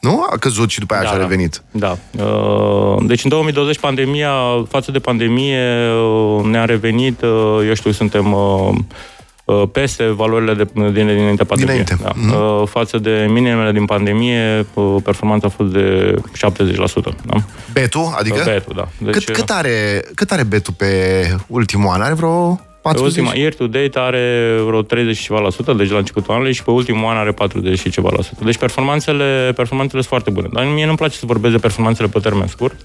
Nu? 0.00 0.26
A 0.30 0.36
căzut 0.36 0.70
și 0.70 0.78
după 0.78 0.94
aia 0.94 1.02
da, 1.02 1.08
și 1.08 1.14
a 1.14 1.18
revenit. 1.18 1.62
Da. 1.70 1.96
Uh, 2.24 3.04
deci 3.06 3.24
în 3.24 3.30
2020 3.30 3.78
pandemia, 3.78 4.32
față 4.68 4.90
de 4.90 4.98
pandemie, 4.98 5.90
uh, 5.90 6.44
ne-a 6.44 6.64
revenit, 6.64 7.22
uh, 7.22 7.60
eu 7.66 7.74
știu, 7.74 7.90
suntem 7.90 8.32
Uh, 8.32 8.74
peste 9.72 10.04
valorile 10.04 10.54
de, 10.54 10.64
din, 10.74 10.92
dinainte 10.92 11.44
pandemie. 11.44 11.84
Dinainte. 11.84 11.96
Da. 12.02 12.10
Mm-hmm. 12.12 12.68
Față 12.68 12.98
de 12.98 13.26
minimele 13.28 13.72
din 13.72 13.84
pandemie, 13.84 14.66
uh, 14.74 14.96
performanța 15.04 15.46
a 15.46 15.50
fost 15.50 15.72
de 15.72 16.14
70%. 16.14 17.14
Da? 17.26 17.36
Betul? 17.72 18.14
Adică? 18.18 18.42
Betul, 18.44 18.72
da. 18.76 18.88
Deci, 18.98 19.24
cât, 19.24 19.34
cât, 19.34 19.50
are, 19.50 20.04
cât 20.14 20.30
are 20.30 20.42
betul 20.42 20.74
pe 20.76 20.86
ultimul 21.46 21.88
an? 21.88 22.00
Are 22.00 22.14
vreo 22.14 22.60
40? 22.82 23.14
Pe 23.14 23.20
ultima, 23.20 23.40
year 23.40 23.54
to 23.54 23.66
date 23.66 23.98
are 23.98 24.56
vreo 24.66 24.82
30 24.82 25.16
și 25.16 25.22
ceva 25.22 25.40
la 25.40 25.50
sută, 25.50 25.72
deci 25.72 25.90
la 25.90 25.98
începutul 25.98 26.34
anului, 26.34 26.52
și 26.52 26.62
pe 26.62 26.70
ultimul 26.70 27.10
an 27.10 27.16
are 27.16 27.32
40 27.32 27.78
și 27.78 27.90
ceva 27.90 28.10
la 28.16 28.22
sută. 28.22 28.44
Deci 28.44 28.56
performanțele, 28.56 29.52
performanțele 29.56 30.00
sunt 30.00 30.12
foarte 30.12 30.30
bune. 30.30 30.48
Dar 30.52 30.64
mie 30.64 30.84
nu-mi 30.84 30.96
place 30.96 31.16
să 31.16 31.26
vorbesc 31.26 31.54
de 31.54 31.60
performanțele 31.60 32.08
pe 32.08 32.18
termen 32.18 32.46
scurt, 32.46 32.76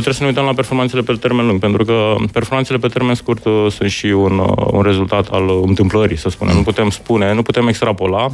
trebuie 0.00 0.14
să 0.14 0.22
ne 0.22 0.28
uităm 0.28 0.44
la 0.44 0.54
performanțele 0.54 1.02
pe 1.02 1.12
termen 1.12 1.46
lung, 1.46 1.60
pentru 1.60 1.84
că 1.84 2.14
performanțele 2.32 2.78
pe 2.78 2.88
termen 2.88 3.14
scurt 3.14 3.44
uh, 3.44 3.66
sunt 3.70 3.90
și 3.90 4.06
un, 4.06 4.38
uh, 4.38 4.66
un 4.70 4.82
rezultat 4.82 5.28
al 5.28 5.62
întâmplării, 5.66 6.16
să 6.16 6.28
spunem. 6.28 6.56
Nu 6.56 6.62
putem 6.62 6.90
spune, 6.90 7.32
nu 7.32 7.42
putem 7.42 7.66
extrapola 7.68 8.28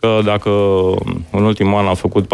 că 0.00 0.20
dacă 0.24 0.50
în 1.30 1.44
ultimul 1.44 1.78
an 1.78 1.86
a 1.86 1.94
făcut 1.94 2.26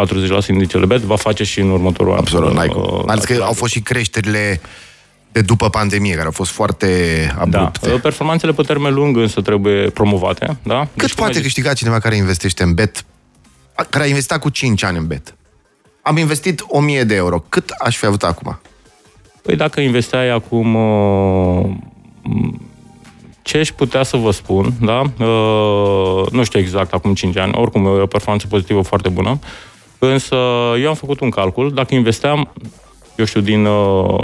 40% 0.44 0.48
indicele 0.48 0.86
BET, 0.86 1.00
va 1.00 1.16
face 1.16 1.44
și 1.44 1.60
în 1.60 1.70
următorul 1.70 2.12
an. 2.12 2.18
Absolut, 2.18 2.52
n-ai 2.52 2.68
cum. 2.68 2.82
Uh, 2.82 3.02
Mai 3.06 3.18
că 3.22 3.42
au 3.42 3.52
fost 3.52 3.72
și 3.72 3.80
creșterile 3.80 4.60
de 5.32 5.40
după 5.40 5.68
pandemie, 5.68 6.12
care 6.14 6.24
au 6.24 6.30
fost 6.30 6.50
foarte 6.50 6.86
abrupte. 7.38 7.88
Da. 7.88 7.98
Performanțele 8.02 8.52
pe 8.52 8.62
termen 8.62 8.94
lung 8.94 9.16
însă 9.16 9.40
trebuie 9.40 9.90
promovate. 9.90 10.58
Da? 10.62 10.78
Cât 10.78 11.00
deci, 11.00 11.14
poate 11.14 11.40
câștiga 11.40 11.72
cineva 11.72 11.98
care 11.98 12.16
investește 12.16 12.62
în 12.62 12.74
bet, 12.74 13.04
care 13.90 14.04
a 14.04 14.06
investit 14.06 14.36
cu 14.36 14.48
5 14.48 14.82
ani 14.82 14.98
în 14.98 15.06
bet? 15.06 15.34
Am 16.08 16.16
investit 16.16 16.64
1000 16.68 17.04
de 17.04 17.14
euro. 17.14 17.44
Cât 17.48 17.70
aș 17.70 17.96
fi 17.96 18.06
avut 18.06 18.22
acum? 18.22 18.60
Păi 19.42 19.56
dacă 19.56 19.80
investeai 19.80 20.28
acum 20.30 20.74
uh, 20.74 21.66
ce 23.42 23.58
aș 23.58 23.68
putea 23.70 24.02
să 24.02 24.16
vă 24.16 24.30
spun, 24.30 24.72
da? 24.80 25.00
Uh, 25.24 26.30
nu 26.30 26.44
știu 26.44 26.58
exact 26.60 26.92
acum 26.92 27.14
5 27.14 27.36
ani, 27.36 27.52
oricum 27.54 27.84
e 27.86 27.88
o 27.88 28.06
performanță 28.06 28.46
pozitivă 28.46 28.80
foarte 28.82 29.08
bună, 29.08 29.38
însă 29.98 30.34
eu 30.80 30.88
am 30.88 30.94
făcut 30.94 31.20
un 31.20 31.30
calcul, 31.30 31.72
dacă 31.74 31.94
investeam, 31.94 32.52
eu 33.16 33.24
știu, 33.24 33.40
din, 33.40 33.64
uh, 33.64 34.20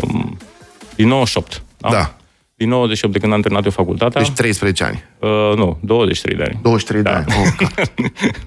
din 0.97 1.09
98, 1.09 1.63
da? 1.77 1.89
da. 1.91 2.15
din 2.55 2.69
98 2.69 3.13
de 3.15 3.21
când 3.21 3.33
am 3.33 3.41
terminat 3.41 3.65
eu 3.65 3.71
facultatea. 3.71 4.21
Deci 4.21 4.31
13 4.31 4.85
ani. 4.85 5.05
Uh, 5.19 5.57
nu, 5.57 5.77
23 5.81 6.37
de 6.37 6.43
ani. 6.43 6.59
23 6.63 7.03
Da. 7.03 7.11
de 7.11 7.17
ani. 7.17 7.43
Oh, 7.43 7.53
ca- 7.57 7.83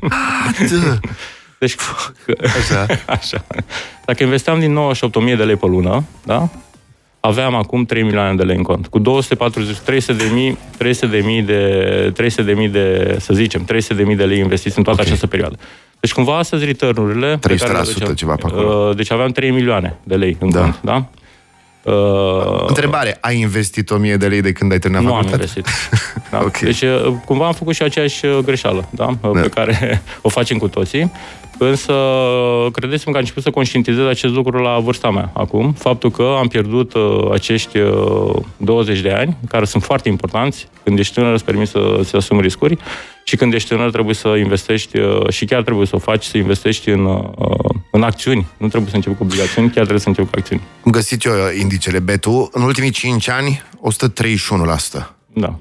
Ah, 0.09 0.55
Deci, 1.59 1.75
Așa. 2.43 2.85
așa. 3.19 3.45
Dacă 4.05 4.23
investeam 4.23 4.59
din 4.59 4.71
98 4.73 5.15
1000 5.15 5.35
de 5.35 5.43
lei 5.43 5.55
pe 5.55 5.65
lună, 5.65 6.03
da? 6.25 6.49
Aveam 7.19 7.55
acum 7.55 7.85
3 7.85 8.03
milioane 8.03 8.35
de 8.35 8.43
lei 8.43 8.55
în 8.55 8.63
cont. 8.63 8.87
Cu 8.87 8.99
240, 8.99 9.77
300 9.77 10.13
de 10.23 10.29
mii, 10.33 10.57
300 10.77 11.05
de 11.07 11.21
mii 11.25 11.41
de, 11.41 12.11
300 12.15 12.41
de 12.43 12.53
mii 12.53 12.67
de, 12.69 13.15
să 13.19 13.33
zicem, 13.33 13.63
300 13.65 13.93
de 13.93 14.03
mii 14.03 14.15
de 14.15 14.23
lei 14.23 14.39
investiți 14.39 14.77
în 14.77 14.83
toată 14.83 14.99
Ok. 15.01 15.07
această 15.07 15.27
perioadă. 15.27 15.55
Deci 15.99 16.11
cumva 16.13 16.37
astăzi 16.37 16.65
return-urile... 16.65 17.37
pe 17.41 17.53
300% 17.55 17.57
care 17.59 17.71
le 17.71 17.77
aduceam- 17.77 18.13
ceva 18.13 18.35
pe 18.35 18.43
acolo. 18.45 18.87
Uh, 18.89 18.95
Deci 18.95 19.11
aveam 19.11 19.29
3 19.31 19.51
milioane 19.51 19.97
de 20.03 20.15
lei 20.15 20.37
în 20.39 20.51
Da. 20.51 20.59
cont, 20.59 20.79
da? 20.83 21.05
Uh, 21.83 22.63
Întrebare, 22.67 23.17
ai 23.21 23.39
investit 23.39 23.89
1000 23.89 24.17
de 24.17 24.27
lei 24.27 24.41
de 24.41 24.51
când 24.51 24.71
ai 24.71 24.79
terminat 24.79 25.03
nu 25.05 25.13
am 25.13 25.21
facultatea? 25.23 25.45
investit. 25.55 25.89
Da. 26.31 26.39
Ok. 26.43 26.57
Deci, 26.59 26.81
uh, 26.81 27.13
cumva 27.25 27.45
am 27.45 27.53
făcut 27.53 27.75
și 27.75 27.81
aceeași 27.83 28.25
uh, 28.25 28.37
greșeală, 28.37 28.87
da? 28.89 29.09
Da. 29.21 29.27
Pe 29.41 29.47
care 29.49 30.01
o 30.21 30.29
facem 30.29 30.57
cu 30.57 30.67
toții. 30.67 31.11
Însă, 31.57 31.93
credeți-mă 32.71 33.11
că 33.11 33.17
am 33.17 33.23
început 33.23 33.43
să 33.43 33.49
conștientizez 33.49 34.05
acest 34.05 34.33
lucru 34.33 34.57
la 34.57 34.79
vârsta 34.79 35.11
mea 35.11 35.31
acum. 35.33 35.73
Faptul 35.73 36.11
că 36.11 36.35
am 36.39 36.47
pierdut 36.47 36.93
uh, 36.93 37.29
acești 37.31 37.77
uh, 37.77 38.35
20 38.57 38.99
de 38.99 39.11
ani, 39.11 39.37
care 39.47 39.65
sunt 39.65 39.83
foarte 39.83 40.09
importanți. 40.09 40.67
Când 40.83 40.99
ești 40.99 41.13
tânăr, 41.13 41.33
îți 41.33 41.43
permis 41.43 41.69
să, 41.69 41.99
să 42.03 42.17
asumi 42.17 42.41
riscuri 42.41 42.77
și 43.23 43.35
când 43.35 43.53
ești 43.53 43.69
tânăr 43.69 43.91
trebuie 43.91 44.15
să 44.15 44.27
investești 44.27 44.97
uh, 44.97 45.29
și 45.29 45.45
chiar 45.45 45.63
trebuie 45.63 45.85
să 45.85 45.95
o 45.95 45.99
faci, 45.99 46.23
să 46.23 46.37
investești 46.37 46.89
în, 46.89 47.05
uh, 47.05 47.25
în 47.91 48.03
acțiuni. 48.03 48.47
Nu 48.57 48.67
trebuie 48.67 48.89
să 48.89 48.95
începi 48.95 49.15
cu 49.15 49.23
obligațiuni, 49.23 49.67
chiar 49.67 49.77
trebuie 49.79 49.99
să 49.99 50.07
începi 50.07 50.27
cu 50.27 50.33
acțiuni. 50.37 50.61
Am 50.85 50.91
găsit 50.91 51.23
eu 51.23 51.33
indicele 51.59 51.99
Betu. 51.99 52.49
În 52.51 52.61
ultimii 52.61 52.89
5 52.89 53.29
ani, 53.29 53.61
131%. 54.99 55.15
Da. 55.33 55.59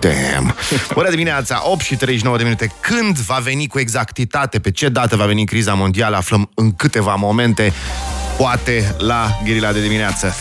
Damn! 0.00 0.54
Bună 0.94 1.10
dimineața, 1.10 1.62
8 1.64 1.80
și 1.80 1.96
39 1.96 2.36
de 2.36 2.42
minute. 2.42 2.72
Când 2.80 3.18
va 3.18 3.38
veni 3.42 3.66
cu 3.66 3.78
exactitate, 3.78 4.58
pe 4.58 4.70
ce 4.70 4.88
dată 4.88 5.16
va 5.16 5.24
veni 5.24 5.44
criza 5.44 5.74
mondială, 5.74 6.16
aflăm 6.16 6.50
în 6.54 6.72
câteva 6.72 7.14
momente, 7.14 7.72
poate 8.36 8.94
la 8.98 9.38
Gherila 9.44 9.72
de 9.72 9.80
dimineață. 9.80 10.34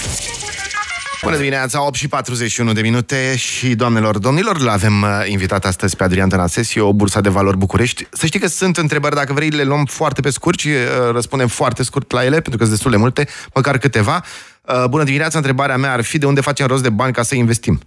Bună 1.24 1.38
dimineața, 1.38 1.86
8 1.86 1.96
și 1.96 2.08
41 2.08 2.74
de 2.74 2.82
minute 2.82 3.36
și 3.36 3.76
doamnelor, 3.76 4.18
domnilor, 4.18 4.60
l-avem 4.60 5.02
uh, 5.02 5.10
invitat 5.26 5.66
astăzi 5.66 5.96
pe 5.96 6.04
Adrian 6.04 6.30
Tănasescu, 6.30 6.94
Bursa 6.94 7.22
de 7.22 7.30
Valori 7.30 7.58
București. 7.58 8.08
Să 8.12 8.26
știi 8.26 8.40
că 8.40 8.48
sunt 8.48 8.78
întrebări, 8.78 9.16
dacă 9.16 9.34
vrei, 9.34 9.50
le 9.50 9.64
luăm 9.64 9.86
foarte 9.86 10.22
pe 10.22 10.30
scurt 10.30 10.60
și 10.60 10.68
uh, 10.68 11.12
răspundem 11.12 11.48
foarte 11.48 11.84
scurt 11.84 12.12
la 12.12 12.24
ele, 12.24 12.40
pentru 12.40 12.52
că 12.52 12.58
sunt 12.58 12.70
destul 12.70 12.92
de 12.92 12.98
multe, 12.98 13.28
măcar 13.54 13.78
câteva. 13.78 14.24
Uh, 14.62 14.86
Bună 14.90 15.04
dimineața, 15.04 15.38
întrebarea 15.38 15.78
mea 15.78 15.92
ar 15.92 16.02
fi 16.02 16.18
de 16.18 16.26
unde 16.26 16.42
facem 16.42 16.68
rost 16.68 16.84
de 16.84 16.90
bani 16.90 17.14
ca 17.14 17.24
să 17.24 17.36
investim? 17.36 17.82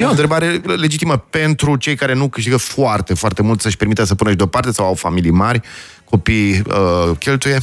E 0.00 0.04
o 0.04 0.10
întrebare 0.10 0.60
legitimă 0.76 1.16
pentru 1.16 1.76
cei 1.76 1.94
care 1.94 2.14
nu 2.14 2.28
câștigă 2.28 2.56
foarte, 2.56 3.14
foarte 3.14 3.42
mult 3.42 3.60
să-și 3.60 3.76
permită 3.76 4.04
să 4.04 4.14
pună 4.14 4.30
și 4.30 4.36
deoparte 4.36 4.72
sau 4.72 4.86
au 4.86 4.94
familii 4.94 5.30
mari, 5.30 5.60
copii 6.04 6.50
uh, 6.50 7.16
cheltuie. 7.18 7.58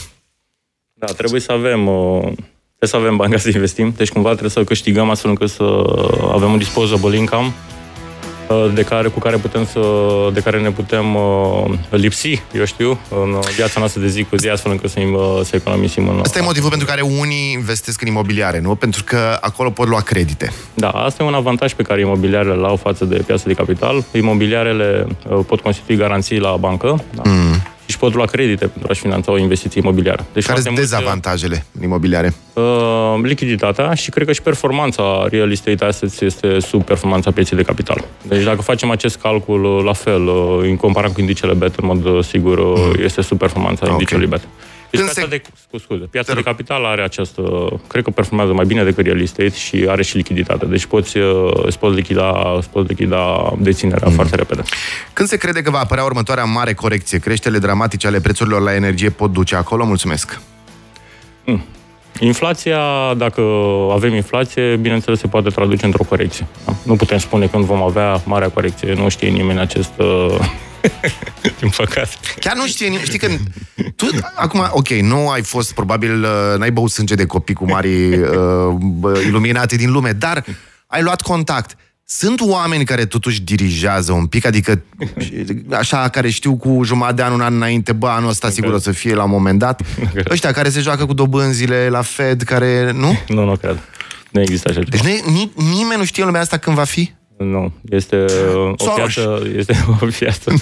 Da, 0.93 1.05
trebuie 1.05 1.41
să 1.41 1.51
avem 1.51 1.87
uh, 1.87 2.21
trebuie 2.21 2.89
să 2.89 2.95
avem 2.95 3.15
bani 3.15 3.31
ca 3.31 3.37
să 3.37 3.49
investim, 3.49 3.93
deci 3.97 4.09
cumva 4.09 4.29
trebuie 4.29 4.49
să 4.49 4.63
câștigăm 4.63 5.09
astfel 5.09 5.29
încât 5.29 5.49
să 5.49 5.63
avem 6.33 6.51
un 6.51 6.57
disposable 6.57 7.17
income 7.17 7.45
uh, 7.45 7.76
de 8.73 8.83
care, 8.83 9.07
cu 9.07 9.19
care 9.19 9.37
putem 9.37 9.65
să, 9.65 9.81
de 10.33 10.39
care 10.39 10.59
ne 10.59 10.71
putem 10.71 11.15
uh, 11.15 11.65
lipsi, 11.89 12.41
eu 12.53 12.65
știu, 12.65 12.99
în 13.09 13.39
viața 13.55 13.79
noastră 13.79 14.01
de 14.01 14.07
zi 14.07 14.23
cu 14.23 14.35
zi, 14.35 14.49
astfel 14.49 14.71
încât 14.71 14.89
să, 14.89 14.99
uh, 14.99 15.39
să 15.43 15.55
economisim 15.55 16.07
în... 16.07 16.19
Asta 16.19 16.39
e 16.39 16.41
motivul 16.41 16.69
pentru 16.69 16.87
care 16.87 17.01
unii 17.01 17.51
investesc 17.53 18.01
în 18.01 18.07
imobiliare, 18.07 18.59
nu? 18.59 18.75
Pentru 18.75 19.03
că 19.03 19.37
acolo 19.41 19.69
pot 19.69 19.87
lua 19.87 20.01
credite. 20.01 20.51
Da, 20.73 20.89
asta 20.89 21.23
e 21.23 21.25
un 21.25 21.33
avantaj 21.33 21.73
pe 21.73 21.83
care 21.83 22.01
imobiliarele 22.01 22.53
îl 22.53 22.65
au 22.65 22.75
față 22.75 23.05
de 23.05 23.23
piața 23.25 23.43
de 23.45 23.53
capital. 23.53 24.03
Imobiliarele 24.11 25.07
uh, 25.29 25.39
pot 25.47 25.59
constitui 25.59 25.95
garanții 25.95 26.39
la 26.39 26.55
bancă 26.55 27.03
da? 27.15 27.21
mm. 27.29 27.61
Și 27.87 27.93
își 27.93 27.97
pot 27.97 28.13
lua 28.13 28.25
credite 28.25 28.65
pentru 28.67 28.87
a-și 28.91 29.01
finanța 29.01 29.31
o 29.31 29.37
investiție 29.37 29.81
imobiliară. 29.83 30.25
Deci 30.33 30.45
Care 30.45 30.59
foarte 30.59 30.61
sunt 30.61 30.75
mulți, 30.75 30.89
dezavantajele 30.91 31.65
în 31.77 31.83
imobiliare? 31.83 32.33
Uh, 32.53 32.63
lichiditatea 33.23 33.93
și 33.93 34.09
cred 34.09 34.25
că 34.25 34.33
și 34.33 34.41
performanța 34.41 35.27
real 35.29 35.51
estate 35.51 35.85
assets 35.85 36.21
este 36.21 36.59
sub 36.59 36.83
performanța 36.83 37.31
pieței 37.31 37.57
de 37.57 37.63
capital. 37.63 38.03
Deci 38.27 38.43
dacă 38.43 38.61
facem 38.61 38.89
acest 38.89 39.17
calcul 39.17 39.63
uh, 39.63 39.83
la 39.83 39.93
fel, 39.93 40.27
uh, 40.27 40.59
în 40.61 40.75
comparat 40.75 41.13
cu 41.13 41.19
indicele 41.19 41.53
BET, 41.53 41.75
în 41.75 41.85
mod 41.87 42.05
uh, 42.05 42.23
sigur, 42.23 42.57
uh, 42.57 42.91
este 43.03 43.21
sub 43.21 43.37
performanța 43.37 43.85
Ok. 43.85 43.91
indicele 43.91 44.25
BET. 44.25 44.47
Deci 44.97 45.05
Când 45.05 45.13
piața, 45.13 45.29
se- 45.29 45.37
de, 45.37 45.41
scu- 45.67 45.77
scuze, 45.77 46.03
piața 46.11 46.33
de 46.33 46.41
capital 46.41 46.85
are 46.85 47.01
această, 47.03 47.41
cred 47.87 48.03
că 48.03 48.09
performează 48.09 48.53
mai 48.53 48.65
bine 48.65 48.83
decât 48.83 49.05
real 49.05 49.21
estate 49.21 49.49
și 49.55 49.85
are 49.89 50.03
și 50.03 50.15
lichiditate. 50.17 50.65
Deci 50.65 50.85
poți, 50.85 51.17
uh, 51.17 51.51
îți 51.65 51.79
poți 51.79 51.95
lichida, 51.95 52.53
îți 52.57 52.69
poți 52.69 52.87
lichida 52.87 53.53
deținerea 53.57 54.09
foarte 54.09 54.35
repede. 54.35 54.61
Când 55.13 55.27
se 55.27 55.37
crede 55.37 55.61
că 55.61 55.69
va 55.69 55.79
apărea 55.79 56.03
următoarea 56.03 56.43
mare 56.43 56.73
corecție? 56.73 57.17
Creșterile 57.19 57.59
dramatice 57.59 58.07
ale 58.07 58.19
prețurilor 58.19 58.61
la 58.61 58.73
energie 58.75 59.09
pot 59.09 59.31
duce 59.31 59.55
acolo? 59.55 59.85
Mulțumesc! 59.85 60.39
Inflația, 62.19 62.79
dacă 63.17 63.41
avem 63.91 64.13
inflație, 64.13 64.75
bineînțeles 64.75 65.19
se 65.19 65.27
poate 65.27 65.49
traduce 65.49 65.85
într-o 65.85 66.03
corecție. 66.03 66.47
Da? 66.65 66.73
Nu 66.83 66.95
putem 66.95 67.17
spune 67.17 67.47
când 67.47 67.63
vom 67.63 67.81
avea 67.81 68.21
marea 68.25 68.49
corecție, 68.49 68.93
nu 68.93 69.09
știe 69.09 69.29
nimeni 69.29 69.59
acest... 69.59 69.91
uh, 69.97 70.39
Din 71.59 71.69
păcate. 71.77 72.09
Chiar 72.39 72.55
nu 72.55 72.67
știe 72.67 72.87
nimeni. 72.87 73.05
Știi 73.05 73.19
că 73.19 73.27
tu, 73.95 74.05
acum, 74.35 74.69
ok, 74.71 74.87
nu 74.89 75.29
ai 75.29 75.41
fost, 75.41 75.73
probabil, 75.73 76.23
uh, 76.23 76.57
n-ai 76.57 76.71
băut 76.71 76.91
sânge 76.91 77.15
de 77.15 77.25
copii 77.25 77.55
cu 77.55 77.65
mari 77.65 78.17
uh, 78.17 78.27
bă, 78.79 79.19
iluminate 79.25 79.75
din 79.75 79.91
lume, 79.91 80.11
dar 80.11 80.45
ai 80.87 81.01
luat 81.01 81.21
contact. 81.21 81.77
Sunt 82.09 82.41
oameni 82.41 82.85
care 82.85 83.05
totuși 83.05 83.41
dirigează 83.41 84.11
un 84.11 84.25
pic, 84.25 84.45
adică 84.45 84.81
așa, 85.71 86.09
care 86.09 86.29
știu 86.29 86.55
cu 86.55 86.81
jumătate 86.83 87.15
de 87.15 87.23
an, 87.23 87.31
un 87.31 87.41
an 87.41 87.55
înainte, 87.55 87.93
bă, 87.93 88.07
anul 88.07 88.29
ăsta 88.29 88.49
sigur 88.49 88.73
o 88.73 88.79
să 88.79 88.91
fie 88.91 89.13
la 89.13 89.23
un 89.23 89.29
moment 89.29 89.59
dat. 89.59 89.81
Ăștia 90.29 90.51
care 90.51 90.69
se 90.69 90.79
joacă 90.79 91.05
cu 91.05 91.13
dobânzile 91.13 91.89
la 91.89 92.01
Fed, 92.01 92.41
care, 92.41 92.91
nu? 92.91 93.19
Nu, 93.27 93.43
nu 93.45 93.55
cred. 93.55 93.79
Nu 94.31 94.41
există 94.41 94.69
așa 94.69 94.83
ceva. 94.83 95.03
Deci 95.03 95.21
ni, 95.23 95.31
ni, 95.33 95.51
nimeni 95.55 95.99
nu 95.99 96.05
știe 96.05 96.21
în 96.21 96.27
lumea 96.27 96.43
asta 96.43 96.57
când 96.57 96.75
va 96.75 96.83
fi? 96.83 97.11
Nu, 97.37 97.71
este 97.89 98.15
uh, 98.15 98.71
o 98.71 98.83
Soros. 98.83 98.95
piață, 98.95 99.47
este 99.57 99.73
o 100.01 100.05
piață. 100.19 100.53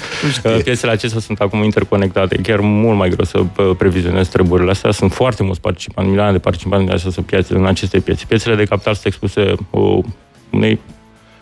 Uh, 0.44 0.60
Piețele 0.64 0.92
acestea 0.92 1.20
sunt 1.20 1.40
acum 1.40 1.64
interconectate. 1.64 2.36
E 2.40 2.42
chiar 2.42 2.60
mult 2.60 2.98
mai 2.98 3.10
greu 3.10 3.26
să 3.26 3.40
uh, 3.40 3.76
previzionezi 3.78 4.30
treburile 4.30 4.72
astea. 4.72 4.92
Sunt 4.92 5.14
foarte 5.14 5.44
mulți 5.44 5.62
participanți, 5.62 6.10
milioane 6.10 6.32
de 6.32 6.40
participanți 6.40 6.88
în 6.88 6.94
aceste 6.94 7.22
piețe, 7.22 7.54
în 7.56 7.66
aceste 7.66 8.00
piețe. 8.00 8.24
Piețele 8.28 8.56
de 8.56 8.64
capital 8.64 8.94
sunt 8.94 9.06
expuse 9.06 9.54
uh, 9.70 10.04
unei 10.50 10.80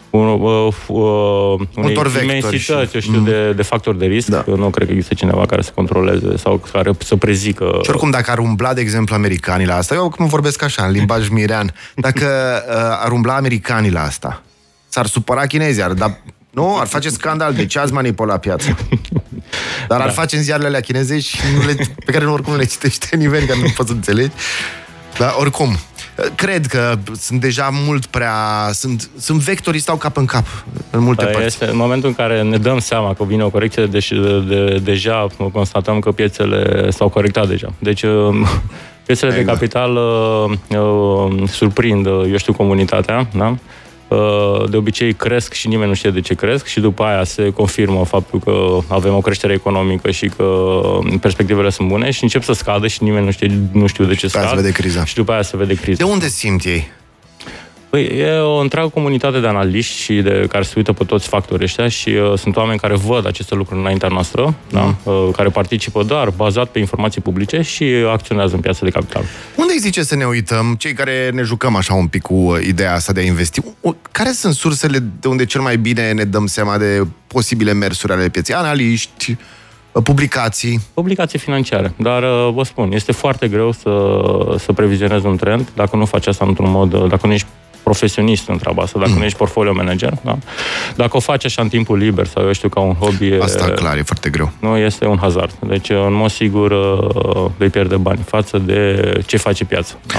un, 0.10 0.28
uh, 0.28 0.74
uh, 0.88 0.98
unei 0.98 1.68
Multor 1.76 2.08
vectori 2.08 2.24
imensități, 2.38 2.64
și- 2.64 2.96
eu 2.96 3.02
știu, 3.02 3.20
de, 3.20 3.52
de 3.52 3.62
factori 3.62 3.98
de 3.98 4.06
risc. 4.06 4.28
Da. 4.28 4.44
Eu 4.48 4.56
nu 4.56 4.70
cred 4.70 4.88
că 4.88 4.94
există 4.94 5.14
cineva 5.14 5.46
care 5.46 5.62
să 5.62 5.72
controleze 5.76 6.38
sau 6.38 6.62
care 6.72 6.92
să 6.98 7.16
prezică. 7.16 7.80
Și 7.84 7.90
oricum, 7.90 8.10
dacă 8.10 8.32
ar 8.32 8.38
umbla, 8.38 8.74
de 8.74 8.82
exemplu, 8.82 9.16
americanii 9.16 9.66
la 9.66 9.76
asta, 9.76 9.96
eu 9.96 10.06
acum 10.06 10.26
vorbesc 10.28 10.64
așa, 10.64 10.86
în 10.86 10.92
limbaj 10.92 11.30
mirean, 11.30 11.74
dacă 11.96 12.26
uh, 12.70 12.76
ar 13.04 13.12
umbla 13.12 13.36
americanii 13.36 13.92
la 13.92 14.02
asta, 14.02 14.42
s-ar 14.94 15.06
supăra 15.06 15.46
chinezii, 15.46 15.84
ar, 15.84 15.92
dar 15.92 16.18
nu, 16.50 16.78
ar 16.78 16.88
face 16.88 17.10
scandal, 17.10 17.54
de 17.54 17.66
ce 17.66 17.80
ați 17.80 17.94
manipulat 17.94 18.40
piața? 18.40 18.76
Dar 19.88 20.02
ar 20.02 20.12
face 20.12 20.36
în 20.36 20.42
ziarele 20.44 20.68
alea 20.68 20.80
chinezești 20.80 21.30
și 21.38 21.42
nu 21.58 21.66
le, 21.66 21.76
pe 22.06 22.12
care 22.12 22.26
nu 22.26 22.34
oricum 22.34 22.54
nu 22.54 22.60
le 22.60 22.66
citește 22.66 23.16
nimeni, 23.16 23.46
că 23.46 23.56
nu 23.56 23.62
poți 23.76 23.90
să 23.90 23.96
înțelegi. 23.96 24.32
Dar 25.18 25.36
oricum, 25.38 25.78
cred 26.36 26.66
că 26.66 26.96
sunt 27.20 27.42
deja 27.42 27.70
mult 27.86 28.06
prea... 28.06 28.34
Sunt, 28.72 29.10
sunt 29.20 29.40
vectorii 29.40 29.80
stau 29.80 29.96
cap 29.96 30.18
în 30.18 30.26
cap 30.26 30.46
în 30.90 31.04
multe 31.04 31.24
Da, 31.24 31.30
părți. 31.30 31.46
Este 31.46 31.66
în 31.66 31.78
momentul 31.78 32.10
în 32.10 32.16
care 32.16 32.42
ne 32.42 32.58
dăm 32.58 32.80
seama 32.80 33.14
că 33.14 33.24
vine 33.24 33.44
o 33.44 33.50
corecție, 33.50 33.86
deci 33.86 34.12
de, 34.12 34.40
de, 34.40 34.80
deja 34.84 35.28
constatăm 35.52 36.00
că 36.00 36.12
piețele 36.12 36.90
s-au 36.90 37.10
corectat 37.10 37.48
deja. 37.48 37.74
Deci 37.80 38.02
uh, 38.02 38.12
piețele 39.06 39.32
de 39.32 39.40
Exact. 39.40 39.58
capital 39.58 39.96
uh, 39.96 40.78
uh, 40.80 41.50
surprind, 41.50 42.06
uh, 42.06 42.26
eu 42.30 42.38
știu, 42.38 42.54
comunitatea, 42.54 43.28
da? 43.36 43.56
Uh, 44.14 44.70
de 44.70 44.78
obicei 44.78 45.14
cresc 45.14 45.54
și 45.54 45.68
nimeni 45.68 45.88
nu 45.88 45.94
știe 45.96 46.10
de 46.10 46.22
ce 46.22 46.34
cresc 46.34 46.66
și 46.66 46.80
după 46.80 47.04
aia 47.04 47.24
se 47.24 47.50
confirmă 47.50 48.06
faptul 48.06 48.40
că 48.40 48.78
avem 48.88 49.14
o 49.16 49.22
creștere 49.22 49.54
economică 49.54 50.12
și 50.12 50.28
că 50.28 50.72
perspectivele 51.22 51.70
sunt 51.70 51.88
bune 51.88 52.12
și 52.12 52.24
încep 52.24 52.44
să 52.44 52.54
scadă 52.54 52.88
și 52.88 53.04
nimeni 53.04 53.26
nu, 53.26 53.32
știe, 53.32 53.52
nu 53.72 53.88
știu 53.88 54.06
de 54.06 54.16
ce 54.16 54.26
După 54.26 54.38
aia 54.38 54.48
scad. 54.48 54.58
se 54.60 54.64
vede 54.64 54.74
criza. 54.76 55.06
Și 55.06 55.16
după 55.16 55.32
aia 55.32 55.42
se 55.42 55.58
vede 55.58 55.74
criza. 55.74 56.06
De 56.06 56.12
unde 56.12 56.28
simt 56.28 56.66
ei? 56.66 56.88
Păi, 57.94 58.04
e 58.04 58.32
o 58.32 58.58
întreagă 58.58 58.90
comunitate 58.90 59.40
de 59.40 59.48
analiști 59.48 60.02
și 60.02 60.14
de 60.14 60.46
care 60.50 60.64
se 60.64 60.74
uită 60.76 60.94
pe 60.94 61.04
toți 61.04 61.28
factorii 61.28 61.64
ăștia 61.64 61.88
și 61.88 62.10
uh, 62.10 62.38
sunt 62.38 62.56
oameni 62.56 62.80
care 62.80 62.96
văd 62.96 63.28
aceste 63.28 63.56
lucruri 63.56 63.80
înaintea 63.80 64.08
noastră, 64.10 64.56
da? 64.72 64.96
uh, 65.04 65.30
care 65.36 65.50
participă 65.50 66.04
doar 66.04 66.30
bazat 66.30 66.70
pe 66.70 66.80
informații 66.80 67.22
publice 67.22 67.62
și 67.62 67.84
acționează 68.12 68.56
în 68.56 68.62
piața 68.62 68.80
de 68.84 68.90
capital. 68.90 69.24
Unde 69.56 69.74
îi 69.74 69.80
zice 69.80 70.04
să 70.04 70.16
ne 70.16 70.26
uităm, 70.26 70.76
cei 70.80 70.94
care 70.94 71.30
ne 71.34 71.42
jucăm 71.42 71.76
așa 71.76 71.94
un 71.94 72.08
pic 72.08 72.22
cu 72.22 72.34
uh, 72.34 72.66
ideea 72.68 72.94
asta 72.94 73.14
de 73.14 73.20
a 73.20 73.24
investi? 73.24 73.62
U- 73.82 73.96
Care 74.12 74.32
sunt 74.32 74.54
sursele 74.54 74.98
de 75.20 75.28
unde 75.28 75.46
cel 75.46 75.62
mai 75.62 75.78
bine 75.78 76.12
ne 76.12 76.24
dăm 76.24 76.46
seama 76.46 76.78
de 76.78 77.08
posibile 77.28 77.74
mersuri 77.74 78.14
ale 78.14 78.30
pieței? 78.30 78.56
Analiști, 78.56 79.38
uh, 79.92 80.04
publicații. 80.04 80.82
Obligații 80.94 81.40
financiare, 81.40 81.94
dar 81.98 82.24
uh, 82.24 82.54
vă 82.54 82.64
spun, 82.64 82.92
este 82.92 83.12
foarte 83.12 83.48
greu 83.48 83.72
să, 83.72 83.92
să 84.58 84.74
previzionezi 84.74 85.26
un 85.26 85.38
trend 85.38 85.70
dacă 85.76 85.96
nu 85.96 86.06
faci 86.06 86.28
asta 86.28 86.46
într-un 86.48 86.72
mod, 86.72 86.94
uh, 86.94 87.10
dacă 87.10 87.28
nu 87.28 87.34
ești 87.34 87.48
profesionist 87.84 88.48
în 88.48 88.58
treaba 88.58 88.84
asta, 88.84 89.00
dacă 89.00 89.12
mm. 89.12 89.18
nu 89.18 89.24
ești 89.24 89.38
portfolio 89.38 89.74
manager. 89.74 90.14
Da? 90.22 90.38
Dacă 90.96 91.18
o 91.18 91.20
faci 91.20 91.46
așa 91.46 91.62
în 91.62 91.68
timpul 91.68 91.98
liber 91.98 92.28
sau 92.28 92.46
eu 92.46 92.52
știu 92.52 92.70
ca 92.70 92.80
un 92.80 92.94
hobby... 92.94 93.34
Asta, 93.42 93.70
clar, 93.70 93.98
e 93.98 94.02
foarte 94.02 94.30
greu. 94.30 94.52
Nu, 94.60 94.78
este 94.78 95.06
un 95.06 95.18
hazard. 95.18 95.52
Deci, 95.60 95.90
în 95.90 96.14
mod 96.14 96.32
sigur, 96.32 96.74
vei 97.58 97.70
pierde 97.70 97.96
bani 97.96 98.20
față 98.26 98.58
de 98.58 99.12
ce 99.26 99.38
face 99.38 99.66
piața. 99.66 99.94
Da? 100.06 100.18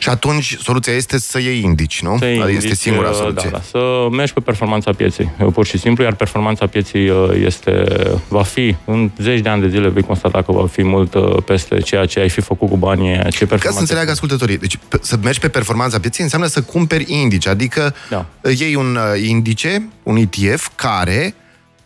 Și 0.00 0.08
atunci 0.08 0.56
soluția 0.62 0.92
este 0.92 1.18
să 1.18 1.40
iei 1.40 1.62
indici, 1.62 2.02
nu? 2.02 2.18
Să 2.18 2.24
adică 2.24 2.48
indici, 2.48 2.62
este 2.62 2.74
singura 2.74 3.08
uh, 3.08 3.14
soluție. 3.14 3.48
Da, 3.50 3.56
da, 3.56 3.62
să 3.62 4.08
mergi 4.10 4.32
pe 4.32 4.40
performanța 4.40 4.92
pieței, 4.92 5.30
uh, 5.38 5.52
pur 5.52 5.66
și 5.66 5.78
simplu, 5.78 6.04
iar 6.04 6.14
performanța 6.14 6.66
pieței 6.66 7.08
uh, 7.08 7.30
este, 7.44 7.84
va 8.28 8.42
fi, 8.42 8.76
în 8.84 9.10
zeci 9.18 9.40
de 9.40 9.48
ani 9.48 9.60
de 9.60 9.68
zile 9.68 9.88
vei 9.88 10.02
constata 10.02 10.42
că 10.42 10.52
va 10.52 10.66
fi 10.66 10.82
mult 10.82 11.14
peste 11.44 11.78
ceea 11.78 12.06
ce 12.06 12.20
ai 12.20 12.28
fi 12.28 12.40
făcut 12.40 12.68
cu 12.68 12.76
banii, 12.76 13.12
ce 13.12 13.46
performanță... 13.46 13.66
Ca 13.66 13.72
să 13.72 13.80
înțeleagă 13.80 14.10
ascultătorii, 14.10 14.58
deci 14.58 14.78
să 15.00 15.18
mergi 15.22 15.40
pe 15.40 15.48
performanța 15.48 16.00
pieței 16.00 16.24
înseamnă 16.24 16.46
să 16.46 16.62
cumperi 16.62 17.04
indici, 17.06 17.46
adică 17.46 17.94
da. 18.08 18.26
iei 18.58 18.74
un 18.74 18.98
indice, 19.26 19.88
un 20.02 20.16
ETF, 20.16 20.68
care 20.74 21.34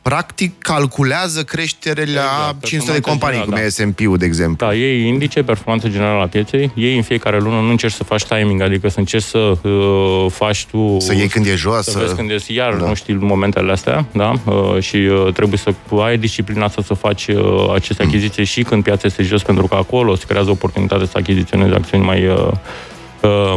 practic 0.08 0.58
calculează 0.58 1.42
creșterile 1.42 2.12
la 2.14 2.46
exact, 2.48 2.64
500 2.64 2.92
de 2.92 3.00
companii, 3.00 3.40
general, 3.40 3.62
cum 3.62 3.84
da. 3.84 3.84
e 3.84 3.88
S&P-ul, 3.92 4.16
de 4.16 4.24
exemplu. 4.24 4.66
Da, 4.66 4.74
ei 4.74 5.06
indice 5.06 5.42
performanța 5.42 5.88
generală 5.88 6.22
a 6.22 6.26
pieței, 6.26 6.72
ei 6.74 6.96
în 6.96 7.02
fiecare 7.02 7.38
lună 7.38 7.60
nu 7.60 7.70
încerci 7.70 7.92
să 7.92 8.04
faci 8.04 8.24
timing, 8.24 8.60
adică 8.60 8.88
să 8.88 8.98
încerci 8.98 9.24
să 9.24 9.38
uh, 9.38 10.26
faci 10.30 10.66
tu... 10.66 10.96
Să 10.98 11.14
iei 11.14 11.28
când 11.28 11.46
e 11.46 11.54
jos. 11.54 11.84
Să 11.84 11.98
vezi 11.98 12.14
când 12.14 12.30
e, 12.30 12.36
iar 12.46 12.74
da. 12.74 12.86
nu 12.86 12.94
știi 12.94 13.14
momentele 13.14 13.72
astea, 13.72 14.06
da? 14.12 14.32
Uh, 14.44 14.80
și 14.80 14.96
uh, 14.96 15.32
trebuie 15.32 15.58
să 15.58 15.74
ai 16.02 16.18
disciplina 16.18 16.64
asta 16.64 16.82
să 16.82 16.94
faci 16.94 17.26
uh, 17.26 17.72
aceste 17.74 18.02
mm. 18.02 18.08
achiziții 18.08 18.42
mm. 18.42 18.46
și 18.46 18.62
când 18.62 18.82
piața 18.82 19.02
este 19.04 19.22
jos, 19.22 19.42
pentru 19.42 19.66
că 19.66 19.74
acolo 19.74 20.14
se 20.14 20.24
creează 20.28 20.50
oportunitate 20.50 21.06
să 21.06 21.12
achiziționezi 21.16 21.74
acțiuni 21.74 22.04
mai... 22.04 22.26
Uh, 22.26 22.36
Uh, 22.36 22.52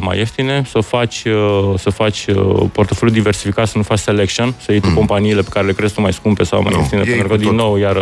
mai 0.02 0.18
ieftine, 0.18 0.64
să 0.70 0.80
faci, 0.80 1.24
uh, 1.26 1.80
să 1.80 1.90
faci 1.90 2.26
uh, 2.26 2.66
portofoliu 2.72 3.14
diversificat, 3.14 3.68
să 3.68 3.78
nu 3.78 3.84
faci 3.84 4.00
selection, 4.00 4.54
să 4.62 4.72
iei 4.72 4.82
tu 4.82 4.88
mm. 4.88 4.94
companiile 4.94 5.42
pe 5.42 5.50
care 5.50 5.66
le 5.66 5.74
crezi 5.74 5.94
tu 5.94 6.02
mai 6.02 6.14
scumpe 6.14 6.44
sau 6.44 6.62
mai 6.62 6.72
no, 6.74 6.80
ieftine, 6.80 7.02
pentru 7.02 7.28
că, 7.28 7.36
din 7.36 7.48
tot. 7.48 7.56
nou, 7.56 7.76
iar 7.76 7.96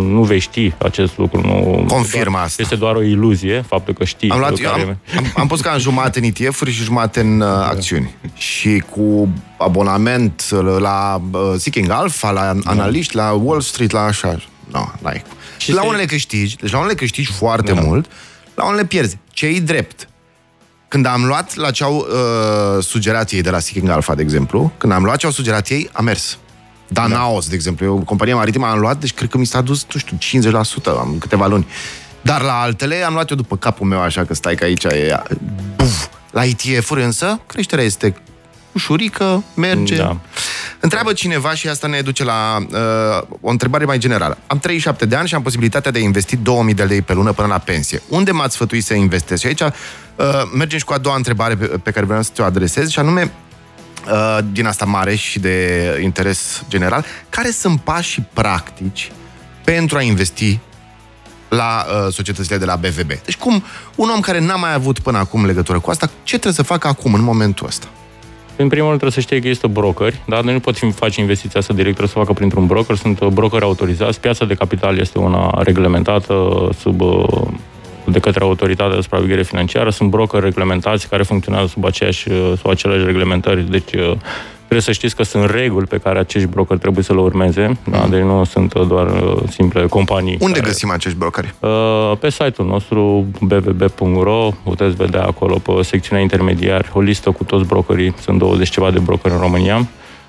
nu 0.00 0.22
vei 0.22 0.38
ști 0.38 0.72
acest 0.78 1.18
lucru. 1.18 1.40
Nu, 1.40 1.84
Confirm 1.88 2.30
doar, 2.30 2.44
asta. 2.44 2.62
Este 2.62 2.74
doar 2.74 2.94
o 2.94 3.02
iluzie, 3.02 3.64
faptul 3.68 3.94
că 3.94 4.04
știi. 4.04 4.30
Am, 4.30 4.38
luat, 4.38 4.58
care... 4.58 4.82
am, 4.82 4.98
am, 5.16 5.32
am 5.36 5.46
pus 5.46 5.60
ca 5.60 5.70
în 5.70 5.78
jumate 5.78 6.18
în 6.18 6.24
ETF-uri 6.24 6.70
și 6.70 6.82
jumate 6.82 7.20
în 7.20 7.40
uh, 7.40 7.48
acțiuni. 7.48 8.14
Și 8.34 8.82
cu 8.90 9.28
abonament 9.58 10.50
la 10.78 11.22
uh, 11.32 11.40
Seeking 11.56 11.90
Alpha, 11.90 12.30
la 12.30 12.52
da. 12.54 12.70
analiști, 12.70 13.14
la 13.14 13.32
Wall 13.32 13.60
Street, 13.60 13.90
la 13.90 14.00
așa. 14.00 14.36
No, 14.72 14.84
like. 15.02 15.24
Și 15.58 15.72
la 15.72 15.84
unele 15.84 16.04
câștigi, 16.04 16.56
deci 16.56 16.70
la 16.70 16.78
unele 16.78 16.94
câștigi 16.94 17.32
foarte 17.32 17.72
da. 17.72 17.80
mult, 17.80 18.10
la 18.54 18.66
unele 18.66 18.84
pierzi. 18.84 19.18
Ce-i 19.32 19.60
drept? 19.60 20.08
Când 20.88 21.06
am 21.06 21.24
luat 21.24 21.54
la 21.54 21.70
ce 21.70 21.84
au 21.84 21.96
uh, 21.96 22.84
sugerat 22.84 23.30
ei 23.30 23.42
de 23.42 23.50
la 23.50 23.58
Seeking 23.58 23.88
Alpha, 23.88 24.14
de 24.14 24.22
exemplu, 24.22 24.72
când 24.78 24.92
am 24.92 25.04
luat 25.04 25.16
ce 25.16 25.26
au 25.26 25.32
sugerat 25.32 25.68
ei, 25.68 25.88
a 25.92 26.00
mers. 26.00 26.38
Danaos, 26.88 27.44
da. 27.44 27.48
de 27.48 27.54
exemplu, 27.54 27.92
o 27.92 27.96
companie 27.96 28.34
maritimă 28.34 28.66
am 28.66 28.78
luat, 28.78 29.00
deci 29.00 29.14
cred 29.14 29.28
că 29.28 29.38
mi 29.38 29.46
s-a 29.46 29.60
dus, 29.60 29.86
nu 29.92 30.00
știu, 30.00 30.40
50%, 30.50 30.62
am 30.84 31.16
câteva 31.18 31.46
luni. 31.46 31.66
Dar 32.20 32.42
la 32.42 32.60
altele 32.60 33.02
am 33.02 33.12
luat 33.12 33.30
eu 33.30 33.36
după 33.36 33.56
capul 33.56 33.86
meu, 33.86 34.00
așa 34.00 34.24
că 34.24 34.34
stai 34.34 34.54
că 34.54 34.64
aici 34.64 34.84
e... 34.84 35.22
Buf. 35.76 36.06
La 36.30 36.44
ETF-uri 36.44 37.02
însă, 37.02 37.40
creșterea 37.46 37.84
este 37.84 38.14
ușurică, 38.76 39.44
merge. 39.54 39.96
Da. 39.96 40.16
Întreabă 40.80 41.12
cineva 41.12 41.54
și 41.54 41.68
asta 41.68 41.86
ne 41.86 42.00
duce 42.00 42.24
la 42.24 42.56
uh, 42.58 43.38
o 43.40 43.50
întrebare 43.50 43.84
mai 43.84 43.98
generală. 43.98 44.38
Am 44.46 44.58
37 44.58 45.06
de 45.06 45.16
ani 45.16 45.28
și 45.28 45.34
am 45.34 45.42
posibilitatea 45.42 45.90
de 45.90 45.98
a 45.98 46.02
investi 46.02 46.36
2000 46.36 46.74
de 46.74 46.82
lei 46.82 47.02
pe 47.02 47.12
lună 47.12 47.32
până 47.32 47.48
la 47.48 47.58
pensie. 47.58 48.02
Unde 48.08 48.30
m-ați 48.30 48.54
sfătuit 48.54 48.84
să 48.84 48.94
investesc? 48.94 49.40
Și 49.40 49.46
aici 49.46 49.60
uh, 49.60 49.70
mergem 50.56 50.78
și 50.78 50.84
cu 50.84 50.92
a 50.92 50.98
doua 50.98 51.16
întrebare 51.16 51.56
pe, 51.56 51.66
pe 51.66 51.90
care 51.90 52.06
vreau 52.06 52.22
să 52.22 52.30
ți-o 52.34 52.44
adresez 52.44 52.90
și 52.90 52.98
anume 52.98 53.32
uh, 54.10 54.38
din 54.52 54.66
asta 54.66 54.84
mare 54.84 55.14
și 55.14 55.38
de 55.38 56.00
interes 56.02 56.62
general. 56.68 57.04
Care 57.28 57.50
sunt 57.50 57.80
pașii 57.80 58.28
practici 58.32 59.12
pentru 59.64 59.96
a 59.96 60.02
investi 60.02 60.58
la 61.48 61.86
uh, 61.88 62.12
societățile 62.12 62.58
de 62.58 62.64
la 62.64 62.76
BVB. 62.76 63.08
Deci 63.24 63.36
cum 63.36 63.64
un 63.94 64.08
om 64.08 64.20
care 64.20 64.40
n-a 64.40 64.56
mai 64.56 64.72
avut 64.72 64.98
până 64.98 65.18
acum 65.18 65.46
legătură 65.46 65.80
cu 65.80 65.90
asta, 65.90 66.06
ce 66.06 66.34
trebuie 66.34 66.52
să 66.52 66.62
facă 66.62 66.88
acum, 66.88 67.14
în 67.14 67.22
momentul 67.22 67.66
ăsta? 67.66 67.86
În 68.58 68.68
primul 68.68 68.88
rând 68.88 69.00
trebuie 69.00 69.10
să 69.10 69.20
știe 69.20 69.38
că 69.38 69.46
există 69.46 69.66
brokeri, 69.66 70.20
dar 70.26 70.42
noi 70.42 70.52
nu 70.52 70.60
putem 70.60 70.90
face 70.90 71.20
investiția 71.20 71.60
asta 71.60 71.72
direct, 71.72 71.96
trebuie 71.96 72.14
să 72.16 72.18
facă 72.18 72.32
printr-un 72.32 72.66
broker, 72.66 72.96
sunt 72.96 73.20
uh, 73.20 73.28
brokeri 73.28 73.64
autorizați, 73.64 74.20
piața 74.20 74.44
de 74.44 74.54
capital 74.54 74.98
este 74.98 75.18
una 75.18 75.60
reglementată 75.62 76.68
sub 76.78 77.00
uh, 77.00 77.24
de 78.04 78.18
către 78.18 78.44
autoritatea 78.44 78.94
de 78.94 79.00
supraveghere 79.00 79.42
financiară, 79.42 79.90
sunt 79.90 80.10
brokeri 80.10 80.44
reglementați 80.44 81.08
care 81.08 81.22
funcționează 81.22 81.66
sub 81.66 81.84
aceeași, 81.84 82.30
uh, 82.30 82.52
sub 82.56 82.70
aceleași 82.70 83.04
reglementări, 83.04 83.70
deci 83.70 83.90
Trebuie 84.68 84.80
să 84.80 84.92
știți 84.92 85.16
că 85.16 85.22
sunt 85.22 85.50
reguli 85.50 85.86
pe 85.86 85.98
care 85.98 86.18
acești 86.18 86.48
brokeri 86.48 86.78
trebuie 86.78 87.04
să 87.04 87.12
le 87.12 87.20
urmeze, 87.20 87.78
da? 87.90 87.98
Mm. 87.98 88.10
deci 88.10 88.20
nu 88.20 88.44
sunt 88.44 88.74
doar 88.74 89.06
uh, 89.06 89.42
simple 89.48 89.86
companii. 89.86 90.36
Unde 90.40 90.58
care... 90.58 90.70
găsim 90.70 90.90
acești 90.90 91.18
brokeri? 91.18 91.54
Uh, 91.60 92.12
pe 92.20 92.30
site-ul 92.30 92.68
nostru 92.68 93.26
bbb.ro 93.40 94.50
puteți 94.62 94.94
vedea 94.94 95.22
acolo 95.22 95.58
pe 95.58 95.82
secțiunea 95.82 96.22
intermediar 96.22 96.90
o 96.92 97.00
listă 97.00 97.30
cu 97.30 97.44
toți 97.44 97.66
brokerii, 97.66 98.14
sunt 98.20 98.38
20 98.38 98.68
ceva 98.68 98.90
de 98.90 98.98
brokeri 98.98 99.34
în 99.34 99.40
România. 99.40 99.88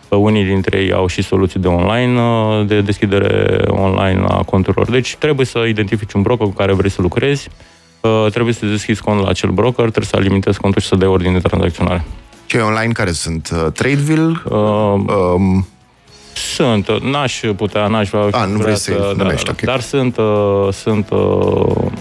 Uh, 0.10 0.18
unii 0.18 0.44
dintre 0.44 0.78
ei 0.78 0.92
au 0.94 1.08
și 1.08 1.22
soluții 1.22 1.60
de 1.60 1.68
online, 1.68 2.22
de 2.64 2.82
deschidere 2.82 3.62
online 3.68 4.24
a 4.28 4.44
conturilor. 4.44 4.90
Deci 4.90 5.16
trebuie 5.16 5.46
să 5.46 5.60
identifici 5.68 6.14
un 6.14 6.22
broker 6.22 6.48
cu 6.48 6.54
care 6.54 6.74
vrei 6.74 6.90
să 6.90 7.02
lucrezi, 7.02 7.50
trebuie 8.32 8.54
să 8.54 8.66
deschizi 8.66 9.02
cont 9.02 9.22
la 9.22 9.30
acel 9.30 9.50
broker, 9.50 9.84
trebuie 9.84 10.06
să 10.06 10.16
alimentezi 10.16 10.60
contul 10.60 10.82
și 10.82 10.88
să 10.88 10.96
dai 10.96 11.08
ordine 11.08 11.34
de 11.34 11.48
tranzacționare. 11.48 12.06
Cei 12.48 12.62
online 12.62 12.92
care 12.92 13.12
sunt? 13.12 13.50
Uh, 13.54 13.72
Tradeville? 13.72 14.42
Uh, 14.44 14.60
um, 15.36 15.68
sunt, 16.34 17.02
n-aș 17.02 17.42
putea, 17.56 17.88
n-aș 17.88 18.10
vrea... 18.10 18.28
A, 18.32 18.46
nu 18.46 18.58
vrei 18.58 18.76
să 18.76 18.92
da, 18.92 19.24
numești, 19.24 19.46
da, 19.46 19.52
okay. 19.52 19.76
Dar 19.76 19.80
sunt, 19.80 20.18
uh, 20.18 20.74
sunt 20.74 21.10
uh, 21.10 21.92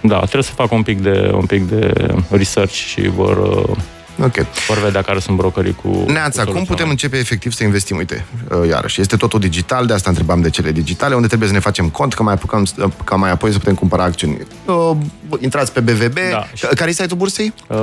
da, 0.00 0.18
trebuie 0.18 0.42
să 0.42 0.52
fac 0.54 0.72
un 0.72 0.82
pic 0.82 1.00
de, 1.00 1.30
un 1.34 1.46
pic 1.46 1.68
de 1.68 1.92
research 2.30 2.72
și 2.72 3.08
vor... 3.08 3.36
Uh, 3.36 3.76
Ok. 4.22 4.34
Vor 4.68 4.78
vedea 4.78 5.02
care 5.02 5.18
sunt 5.18 5.36
brokerii 5.36 5.76
cu... 5.82 6.04
Neața, 6.06 6.44
cu 6.44 6.50
cum 6.52 6.64
putem 6.64 6.88
începe 6.88 7.16
efectiv 7.16 7.52
să 7.52 7.64
investim? 7.64 7.96
Uite, 7.96 8.24
uh, 8.60 8.68
iarăși, 8.68 9.00
este 9.00 9.16
totul 9.16 9.40
digital, 9.40 9.86
de 9.86 9.92
asta 9.92 10.08
întrebam 10.10 10.40
de 10.40 10.50
cele 10.50 10.72
digitale, 10.72 11.14
unde 11.14 11.26
trebuie 11.26 11.48
să 11.48 11.54
ne 11.54 11.60
facem 11.60 11.88
cont, 11.88 12.14
că 12.14 12.22
mai 12.22 12.32
apucăm, 12.34 12.66
uh, 12.78 12.84
ca 13.04 13.16
mai 13.16 13.30
apoi 13.30 13.52
să 13.52 13.58
putem 13.58 13.74
cumpăra 13.74 14.02
acțiuni. 14.02 14.38
Uh, 14.64 14.90
intrați 15.38 15.72
pe 15.72 15.80
BVB. 15.80 16.18
Da. 16.30 16.46
Care 16.74 16.90
e 16.90 16.92
site-ul 16.92 17.18
bursei? 17.18 17.54
Uh, 17.66 17.76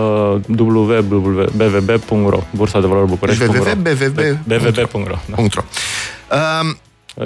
www.bvb.ro 0.58 2.40
Bursa 2.56 2.80
de 2.80 2.88
valori 2.88 3.08
București. 3.08 3.44
www.bvb.ro 3.44 5.16
Da. 5.26 5.36
Uh, 5.42 5.50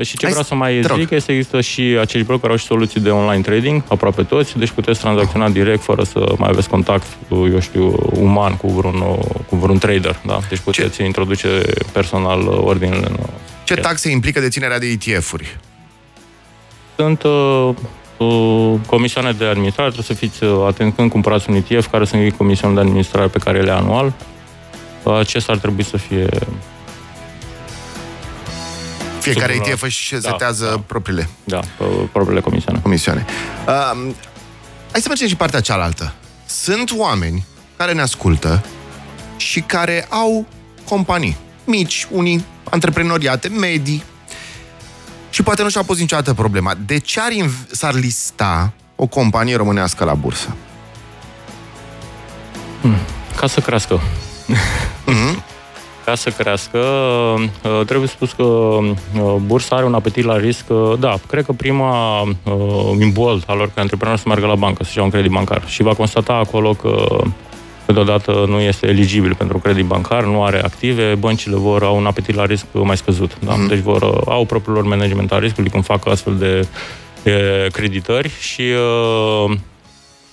și 0.02 0.18
ce 0.18 0.28
vreau 0.28 0.44
să 0.44 0.56
mai 0.56 0.82
zic 0.82 1.10
este 1.10 1.26
că 1.26 1.32
există 1.32 1.62
și 1.62 1.82
acești 1.82 2.26
brokeri 2.26 2.52
au 2.52 2.58
și 2.58 2.66
soluții 2.66 3.02
de 3.02 3.10
online 3.10 3.42
trading, 3.42 3.84
aproape 3.88 4.24
toți, 4.24 4.58
deci 4.58 4.70
puteți 4.70 5.00
tranzacționa 5.00 5.50
direct 5.50 5.82
fără 5.82 6.04
să 6.04 6.34
mai 6.38 6.50
aveți 6.52 6.70
contact, 6.70 7.06
eu 7.30 7.60
știu, 7.60 8.10
uman 8.14 8.58
cu 8.58 8.68
vreun, 8.68 9.00
cu 9.50 9.56
vreun 9.56 9.78
trader, 9.78 10.20
da? 10.26 10.40
Deci 10.50 10.60
puteți 10.60 10.96
ce? 10.96 11.04
introduce 11.04 11.62
personal 11.92 12.48
ordinele. 12.48 13.06
În 13.08 13.18
ce 13.64 13.76
taxe 13.76 14.10
implică 14.10 14.40
deținerea 14.40 14.80
de 14.80 14.86
ETF-uri? 14.86 15.58
Sunt 16.96 17.24
uh, 17.24 17.70
uh, 18.18 18.74
comisioane 18.86 19.32
de 19.32 19.46
administrare, 19.46 19.90
trebuie 19.90 20.18
să 20.18 20.26
fiți 20.26 20.44
uh, 20.44 20.66
atenți 20.68 20.96
când 20.96 21.10
cumpărați 21.12 21.50
un 21.50 21.56
ETF, 21.56 21.92
care 21.92 22.06
sunt 22.06 22.34
comisioane 22.34 22.76
de 22.76 22.82
administrare 22.82 23.28
pe 23.28 23.38
care 23.38 23.62
le 23.62 23.72
anual. 23.72 24.14
Uh, 25.04 25.18
acesta 25.18 25.52
ar 25.52 25.58
trebui 25.58 25.84
să 25.84 25.98
fie 25.98 26.30
fiecare 29.32 29.54
ETF 29.54 29.82
își 29.82 30.14
da, 30.14 30.30
setează 30.30 30.66
da, 30.66 30.84
propriile. 30.86 31.30
Da, 31.44 31.60
propriile 32.12 32.42
comisioane. 32.42 32.80
comisioane. 32.80 33.26
Uh, 33.68 34.12
hai 34.92 35.02
să 35.02 35.08
mergem 35.08 35.28
și 35.28 35.36
partea 35.36 35.60
cealaltă. 35.60 36.14
Sunt 36.46 36.92
oameni 36.98 37.46
care 37.78 37.94
ne 37.94 38.02
ascultă 38.02 38.66
și 39.38 39.60
care 39.62 40.08
au 40.10 40.46
companii 40.90 41.38
mici, 41.64 42.08
unii 42.12 42.46
antreprenoriate, 42.70 43.48
medii, 43.48 44.04
și 45.30 45.44
poate 45.44 45.64
nu 45.64 45.70
și-au 45.70 45.84
pus 45.84 46.00
niciodată 46.00 46.34
problema. 46.34 46.74
De 46.86 46.98
ce 46.98 47.20
ar 47.20 47.32
inv- 47.32 47.72
s-ar 47.72 47.94
lista 47.94 48.74
o 48.96 49.06
companie 49.06 49.56
românească 49.56 50.04
la 50.04 50.14
bursă? 50.14 50.56
Hmm. 52.82 52.98
Ca 53.36 53.48
să 53.48 53.60
crească. 53.60 54.02
Mm-hmm 55.08 55.55
ca 56.06 56.16
să 56.16 56.30
crească, 56.30 56.78
uh, 56.78 57.86
trebuie 57.86 58.08
spus 58.08 58.32
că 58.32 58.44
uh, 58.44 59.36
bursa 59.46 59.76
are 59.76 59.86
un 59.86 59.94
apetit 59.94 60.24
la 60.24 60.38
risc. 60.38 60.66
Uh, 60.68 60.94
da, 61.00 61.16
cred 61.28 61.46
că 61.46 61.52
prima 61.52 62.24
imbol 63.00 63.44
al 63.48 63.60
oricărui 63.60 63.82
antreprenor 63.82 64.18
să 64.18 64.24
meargă 64.28 64.46
la 64.46 64.56
bancă, 64.56 64.84
să-și 64.84 64.98
ia 64.98 65.04
un 65.04 65.10
credit 65.10 65.32
bancar 65.32 65.64
și 65.68 65.84
va 65.84 65.94
constata 65.94 66.34
acolo 66.34 66.74
că 66.74 67.06
deodată 67.86 68.46
nu 68.48 68.60
este 68.60 68.88
eligibil 68.88 69.36
pentru 69.36 69.58
credit 69.58 69.86
bancar, 69.86 70.24
nu 70.24 70.44
are 70.44 70.64
active, 70.64 71.16
băncile 71.16 71.56
vor 71.56 71.84
au 71.84 71.98
un 71.98 72.06
apetit 72.06 72.36
la 72.36 72.46
risc 72.46 72.66
mai 72.74 72.98
scăzut. 72.98 73.38
Da? 73.40 73.54
Mm. 73.54 73.68
Deci 73.68 73.80
vor 73.80 74.22
au 74.28 74.46
propriul 74.46 74.76
lor 74.76 74.86
management 74.86 75.32
al 75.32 75.40
riscului 75.40 75.70
când 75.70 75.84
fac 75.84 76.08
astfel 76.08 76.36
de, 76.36 76.68
de 77.24 77.68
creditări 77.72 78.32
și 78.40 78.62
uh, 78.62 79.58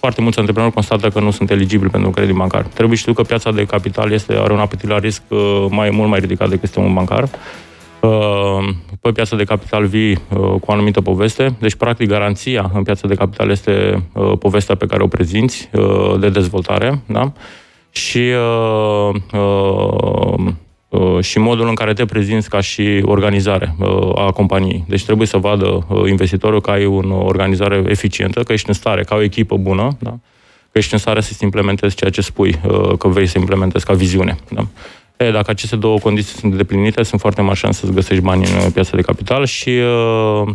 foarte 0.02 0.20
mulți 0.20 0.38
antreprenori 0.38 0.74
constată 0.74 1.08
că 1.08 1.20
nu 1.20 1.30
sunt 1.30 1.50
eligibili 1.50 1.90
pentru 1.90 2.08
un 2.08 2.14
credit 2.14 2.34
bancar. 2.34 2.62
Trebuie 2.62 2.96
știu 2.96 3.12
că 3.12 3.22
piața 3.22 3.52
de 3.52 3.64
capital 3.64 4.12
este, 4.12 4.34
are 4.34 4.52
un 4.52 4.58
apetit 4.58 4.88
la 4.88 4.98
risc 4.98 5.22
uh, 5.28 5.66
mai, 5.68 5.90
mult 5.90 6.08
mai 6.08 6.18
ridicat 6.18 6.48
decât 6.48 6.62
este 6.62 6.80
un 6.80 6.94
bancar. 6.94 7.28
Uh, 8.00 8.68
pe 9.00 9.12
piața 9.12 9.36
de 9.36 9.44
capital 9.44 9.86
vii 9.86 10.12
uh, 10.12 10.38
cu 10.38 10.64
o 10.66 10.72
anumită 10.72 11.00
poveste, 11.00 11.54
deci 11.58 11.74
practic 11.74 12.08
garanția 12.08 12.70
în 12.74 12.82
piața 12.82 13.08
de 13.08 13.14
capital 13.14 13.50
este 13.50 14.02
povestea 14.38 14.74
pe 14.74 14.86
care 14.86 15.02
o 15.02 15.06
prezinți 15.06 15.70
de 16.18 16.28
dezvoltare, 16.28 17.02
da? 17.06 17.32
Și 17.90 18.22
și 21.20 21.38
modul 21.38 21.68
în 21.68 21.74
care 21.74 21.92
te 21.92 22.04
prezinți 22.04 22.48
ca 22.48 22.60
și 22.60 23.02
organizare 23.04 23.74
a 24.14 24.30
companiei. 24.30 24.84
Deci 24.88 25.04
trebuie 25.04 25.26
să 25.26 25.36
vadă 25.36 25.86
investitorul 26.08 26.60
că 26.60 26.70
ai 26.70 26.84
o 26.86 27.24
organizare 27.24 27.84
eficientă, 27.86 28.42
că 28.42 28.52
ești 28.52 28.68
în 28.68 28.74
stare, 28.74 29.02
ca 29.02 29.14
o 29.14 29.22
echipă 29.22 29.56
bună, 29.56 29.96
da? 29.98 30.10
că 30.70 30.78
ești 30.78 30.92
în 30.92 30.98
stare 30.98 31.20
să 31.20 31.32
implementezi 31.40 31.96
ceea 31.96 32.10
ce 32.10 32.20
spui 32.20 32.60
că 32.98 33.08
vrei 33.08 33.26
să 33.26 33.38
implementezi 33.38 33.84
ca 33.84 33.92
viziune. 33.92 34.36
Da? 34.50 34.66
E, 35.22 35.30
dacă 35.30 35.50
aceste 35.50 35.76
două 35.76 35.98
condiții 35.98 36.38
sunt 36.38 36.54
deplinite, 36.54 37.02
sunt 37.02 37.20
foarte 37.20 37.42
mari 37.42 37.58
șanse 37.58 37.86
să 37.86 37.92
găsești 37.92 38.22
bani 38.22 38.44
în 38.64 38.70
piața 38.70 38.96
de 38.96 39.02
capital 39.02 39.46
și 39.46 39.70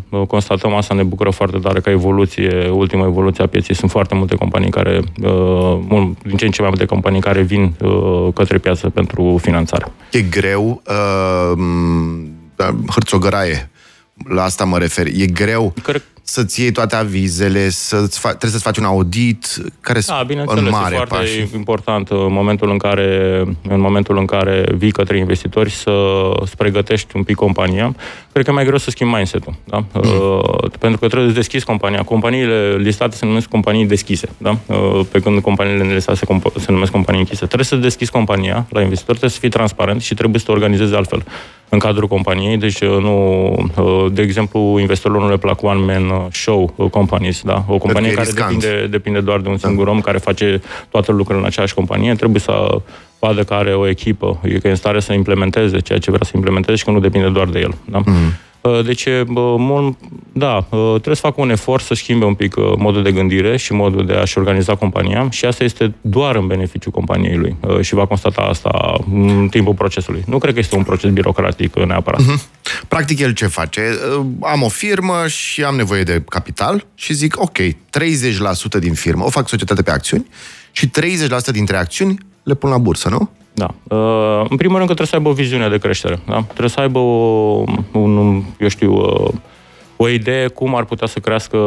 uh, 0.10 0.26
constatăm 0.28 0.74
asta, 0.74 0.94
ne 0.94 1.04
bucură 1.04 1.30
foarte 1.30 1.58
tare 1.58 1.80
ca 1.80 1.92
evoluție, 1.92 2.70
ultima 2.70 3.06
evoluție 3.06 3.44
a 3.44 3.48
pieței. 3.48 3.76
Sunt 3.76 3.92
foarte 3.92 4.16
multe 4.16 4.36
companii 4.36 4.70
care, 4.70 5.02
uh, 5.22 6.10
din 6.24 6.38
ce 6.38 6.46
în 6.46 6.52
ce 6.52 6.62
mai 6.62 6.70
multe 6.70 6.86
companii 6.86 7.22
care 7.22 7.42
vin 7.42 7.74
uh, 7.82 8.28
către 8.34 8.58
piață 8.58 8.90
pentru 8.90 9.40
finanțare. 9.42 9.92
E 10.12 10.22
greu, 10.22 10.82
uh, 10.88 11.60
hârțogăraie, 12.92 13.70
la 14.30 14.44
asta 14.44 14.64
mă 14.64 14.78
refer. 14.78 15.06
E 15.06 15.26
greu 15.26 15.74
Cred 15.84 16.04
să-ți 16.30 16.62
iei 16.62 16.72
toate 16.72 16.96
avizele, 16.96 17.70
să-ți 17.70 18.20
fa- 18.20 18.22
trebuie 18.22 18.52
să-ți 18.52 18.64
faci 18.64 18.78
un 18.78 18.84
audit, 18.84 19.46
care 19.82 20.00
da, 20.08 20.26
în 20.46 20.68
mare 20.70 20.94
e 20.94 20.98
foarte 20.98 21.16
pași. 21.16 21.56
important 21.56 22.10
în 22.10 22.32
momentul 22.32 22.70
în 22.70 22.78
care, 22.78 23.42
în 23.70 23.80
momentul 23.80 24.18
în 24.18 24.26
care 24.26 24.66
vii 24.78 24.92
către 24.92 25.18
investitori 25.18 25.70
să 25.70 25.92
îți 26.40 26.56
pregătești 26.58 27.16
un 27.16 27.24
pic 27.24 27.36
compania. 27.36 27.96
Cred 28.32 28.46
că 28.46 28.52
e 28.52 28.54
mai 28.54 28.66
greu 28.66 28.78
să 28.78 28.90
schimbi 28.90 29.14
mindset-ul. 29.14 29.56
Da? 29.64 29.78
Mm. 29.78 30.02
Uh, 30.02 30.70
pentru 30.80 31.00
că 31.00 31.08
trebuie 31.08 31.30
să 31.30 31.36
deschizi 31.36 31.66
compania. 31.66 32.04
Companiile 32.04 32.76
listate 32.76 33.16
se 33.16 33.26
numesc 33.26 33.48
companii 33.48 33.86
deschise. 33.86 34.30
Da? 34.38 34.58
Uh, 34.66 35.06
pe 35.12 35.20
când 35.20 35.42
companiile 35.42 35.84
nelistate 35.84 36.18
se, 36.18 36.26
comp- 36.26 36.60
se 36.60 36.72
numesc 36.72 36.92
companii 36.92 37.20
închise. 37.20 37.46
Trebuie 37.46 37.66
să 37.66 37.76
deschizi 37.76 38.12
compania 38.12 38.66
la 38.70 38.82
investitori, 38.82 39.18
trebuie 39.18 39.30
să 39.30 39.40
fii 39.40 39.50
transparent 39.50 40.02
și 40.02 40.14
trebuie 40.14 40.40
să 40.40 40.46
te 40.46 40.52
organizezi 40.52 40.94
altfel 40.96 41.24
în 41.70 41.80
cadrul 41.80 42.08
companiei, 42.08 42.58
deci 42.58 42.80
uh, 42.80 42.98
nu, 43.02 43.48
uh, 43.76 44.12
de 44.12 44.22
exemplu, 44.22 44.78
investitorilor 44.80 45.24
nu 45.24 45.30
le 45.30 45.38
plac 45.38 45.64
one-man 45.64 46.10
uh, 46.10 46.26
show 46.32 46.90
companies, 46.92 47.42
da? 47.42 47.64
O 47.68 47.78
companie 47.78 48.12
care 48.12 48.30
depinde, 48.32 48.88
depinde 48.90 49.20
doar 49.20 49.40
de 49.40 49.50
un 49.50 49.58
singur 49.58 49.86
da. 49.86 49.92
om 49.92 50.02
care 50.02 50.18
face 50.18 50.62
toate 50.90 51.12
lucrurile 51.12 51.40
în 51.40 51.46
aceeași 51.46 51.74
companie, 51.74 52.14
trebuie 52.14 52.42
să 52.42 52.82
vadă 53.20 53.44
că 53.44 53.54
are 53.54 53.74
o 53.74 53.88
echipă, 53.88 54.40
e 54.44 54.58
că 54.58 54.68
e 54.68 54.70
în 54.70 54.76
stare 54.76 55.00
să 55.00 55.14
implementeze 55.14 55.80
ceea 55.80 56.00
ce 56.00 56.12
vrea 56.12 56.26
să 56.26 56.32
implementeze 56.36 56.78
și 56.78 56.84
că 56.84 56.92
nu 56.92 57.00
depinde 57.00 57.30
doar 57.30 57.48
de 57.48 57.60
el. 57.60 57.74
Da? 57.86 57.98
Mm. 57.98 58.14
Uh, 58.68 58.86
deci, 58.86 59.08
mult, 59.58 59.98
da, 60.34 60.56
uh, 60.56 60.90
trebuie 60.90 61.16
să 61.16 61.22
facă 61.22 61.42
un 61.42 61.50
efort 61.50 61.84
să 61.84 61.94
schimbe 61.94 62.26
un 62.26 62.34
pic 62.34 62.56
uh, 62.56 62.74
modul 62.78 63.04
de 63.04 63.12
gândire 63.12 63.58
și 63.58 63.74
modul 63.74 64.06
de 64.06 64.14
a-și 64.14 64.38
organiza 64.38 64.76
compania 64.76 65.30
și 65.30 65.46
asta 65.46 65.64
este 65.64 65.94
doar 66.02 66.36
în 66.36 66.48
beneficiul 66.48 66.92
companiei 66.92 67.36
lui 67.36 67.56
și 67.82 67.94
va 67.94 68.06
constata 68.06 68.42
asta 68.42 69.00
în 69.14 69.48
timpul 69.52 69.74
procesului. 69.74 70.24
Nu 70.26 70.38
cred 70.38 70.54
că 70.54 70.60
este 70.60 70.76
un 70.76 70.84
proces 70.84 71.12
birocratic 71.12 71.76
neapărat. 71.76 72.22
Uh-huh. 72.22 72.86
Practic, 72.88 73.20
el 73.20 73.34
ce 73.34 73.48
face? 73.48 73.82
Am 74.42 74.62
o 74.62 74.68
firmă 74.68 75.28
și 75.28 75.64
am 75.64 75.76
nevoie 75.76 76.04
de 76.04 76.24
capital 76.30 76.86
și 76.96 77.14
zic, 77.14 77.42
ok, 77.42 77.58
30% 77.58 77.70
din 78.80 78.94
firmă 78.94 79.26
o 79.26 79.30
fac 79.30 79.48
societate 79.48 79.82
pe 79.82 79.92
acțiuni 79.92 80.28
și 80.72 80.90
30% 80.90 81.52
dintre 81.52 81.78
acțiuni 81.78 82.18
le 82.44 82.54
pun 82.54 82.70
la 82.70 82.78
bursă, 82.78 83.10
nu? 83.10 83.30
Da. 83.58 83.96
Uh, 83.96 84.46
în 84.50 84.58
primul 84.58 84.76
rând 84.76 84.88
că 84.88 84.94
trebuie 84.94 85.08
să 85.08 85.16
aibă 85.16 85.30
o 85.30 85.32
viziune 85.32 85.70
de 85.70 85.78
creștere. 85.78 86.20
Da? 86.26 86.42
Trebuie 86.42 86.70
să 86.70 86.80
aibă 86.80 87.00
o, 87.00 87.64
un, 87.92 88.44
eu 88.60 88.68
știu, 88.68 88.94
uh, 88.94 89.34
o 89.96 90.08
idee 90.08 90.48
cum 90.48 90.76
ar 90.76 90.84
putea 90.84 91.08
să 91.08 91.20
crească 91.20 91.58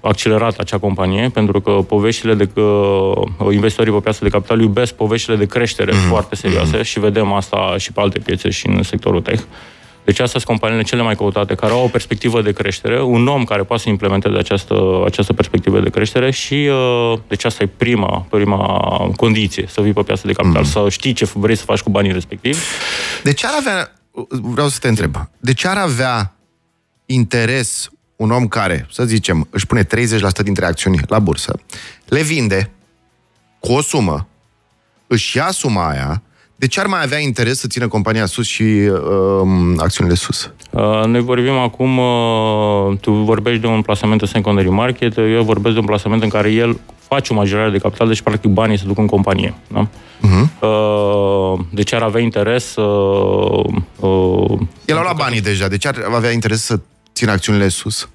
accelerat 0.00 0.58
acea 0.58 0.78
companie, 0.78 1.28
pentru 1.28 1.60
că 1.60 1.70
poveștile 1.70 2.34
de 2.34 2.44
că 2.54 2.60
uh, 2.60 3.52
investitorii 3.52 3.92
pe 3.92 3.98
piața 3.98 4.18
de 4.22 4.28
capital 4.28 4.60
iubesc 4.60 4.94
poveștile 4.94 5.36
de 5.36 5.46
creștere 5.46 5.92
mm-hmm. 5.92 6.08
foarte 6.08 6.34
serioase 6.34 6.78
mm-hmm. 6.78 6.84
și 6.84 7.00
vedem 7.00 7.32
asta 7.32 7.74
și 7.78 7.92
pe 7.92 8.00
alte 8.00 8.18
piețe 8.18 8.50
și 8.50 8.68
în 8.68 8.82
sectorul 8.82 9.20
tech. 9.20 9.42
Deci 10.06 10.20
astea 10.20 10.40
sunt 10.40 10.44
companiile 10.44 10.82
cele 10.82 11.02
mai 11.02 11.16
căutate, 11.16 11.54
care 11.54 11.72
au 11.72 11.84
o 11.84 11.88
perspectivă 11.88 12.42
de 12.42 12.52
creștere, 12.52 13.02
un 13.02 13.26
om 13.26 13.44
care 13.44 13.62
poate 13.62 13.82
să 13.82 13.88
implementeze 13.88 14.36
această, 14.36 15.02
această 15.06 15.32
perspectivă 15.32 15.80
de 15.80 15.90
creștere 15.90 16.30
și 16.30 16.54
uh, 16.70 17.18
deci 17.28 17.44
asta 17.44 17.62
e 17.62 17.66
prima, 17.66 18.26
prima 18.30 18.58
condiție, 19.16 19.66
să 19.68 19.80
vii 19.80 19.92
pe 19.92 20.02
piața 20.02 20.22
de 20.24 20.32
capital, 20.32 20.62
mm. 20.62 20.68
să 20.68 20.86
știi 20.88 21.12
ce 21.12 21.28
vrei 21.34 21.56
să 21.56 21.64
faci 21.64 21.80
cu 21.80 21.90
banii 21.90 22.12
respectivi. 22.12 22.58
De 23.22 23.32
ce 23.32 23.46
ar 23.46 23.52
avea, 23.58 23.92
vreau 24.28 24.68
să 24.68 24.78
te 24.78 24.88
întreb, 24.88 25.16
de 25.38 25.52
ce 25.54 25.68
ar 25.68 25.76
avea 25.76 26.36
interes 27.06 27.90
un 28.16 28.30
om 28.30 28.48
care, 28.48 28.86
să 28.90 29.04
zicem, 29.04 29.46
își 29.50 29.66
pune 29.66 29.84
30% 29.84 29.88
dintre 30.42 30.66
acțiuni 30.66 31.00
la 31.08 31.18
bursă, 31.18 31.58
le 32.04 32.22
vinde 32.22 32.70
cu 33.58 33.72
o 33.72 33.80
sumă, 33.80 34.28
își 35.06 35.36
ia 35.36 35.50
suma 35.50 35.88
aia, 35.88 36.22
de 36.56 36.66
ce 36.66 36.80
ar 36.80 36.86
mai 36.86 37.02
avea 37.02 37.18
interes 37.18 37.58
să 37.58 37.66
țină 37.66 37.88
compania 37.88 38.26
sus 38.26 38.46
și 38.46 38.62
uh, 38.62 39.74
acțiunile 39.76 40.14
sus? 40.14 40.50
Uh, 40.70 41.04
noi 41.04 41.20
vorbim 41.20 41.52
acum, 41.52 41.98
uh, 41.98 42.98
tu 43.00 43.12
vorbești 43.12 43.60
de 43.60 43.66
un 43.66 43.82
plasament 43.82 44.20
în 44.20 44.26
secondary 44.26 44.68
market, 44.68 45.16
eu 45.16 45.42
vorbesc 45.42 45.74
de 45.74 45.80
un 45.80 45.86
plasament 45.86 46.22
în 46.22 46.28
care 46.28 46.50
el 46.50 46.78
face 47.08 47.32
o 47.32 47.36
majorare 47.36 47.70
de 47.70 47.78
capital, 47.78 48.08
deci 48.08 48.20
practic 48.20 48.50
banii 48.50 48.78
se 48.78 48.84
duc 48.86 48.98
în 48.98 49.06
companie. 49.06 49.54
Da? 49.68 49.88
Uh-huh. 49.88 50.60
Uh, 50.60 51.64
de 51.70 51.82
ce 51.82 51.94
ar 51.94 52.02
avea 52.02 52.20
interes 52.20 52.74
Uh, 52.76 53.64
uh, 54.00 54.58
el 54.84 54.96
a 54.96 55.02
luat 55.02 55.16
banii 55.16 55.40
deja, 55.40 55.68
de 55.68 55.76
ce 55.76 55.88
ar 55.88 55.96
avea 56.14 56.30
interes 56.30 56.62
să 56.62 56.80
țină 57.12 57.30
acțiunile 57.30 57.68
sus? 57.68 58.08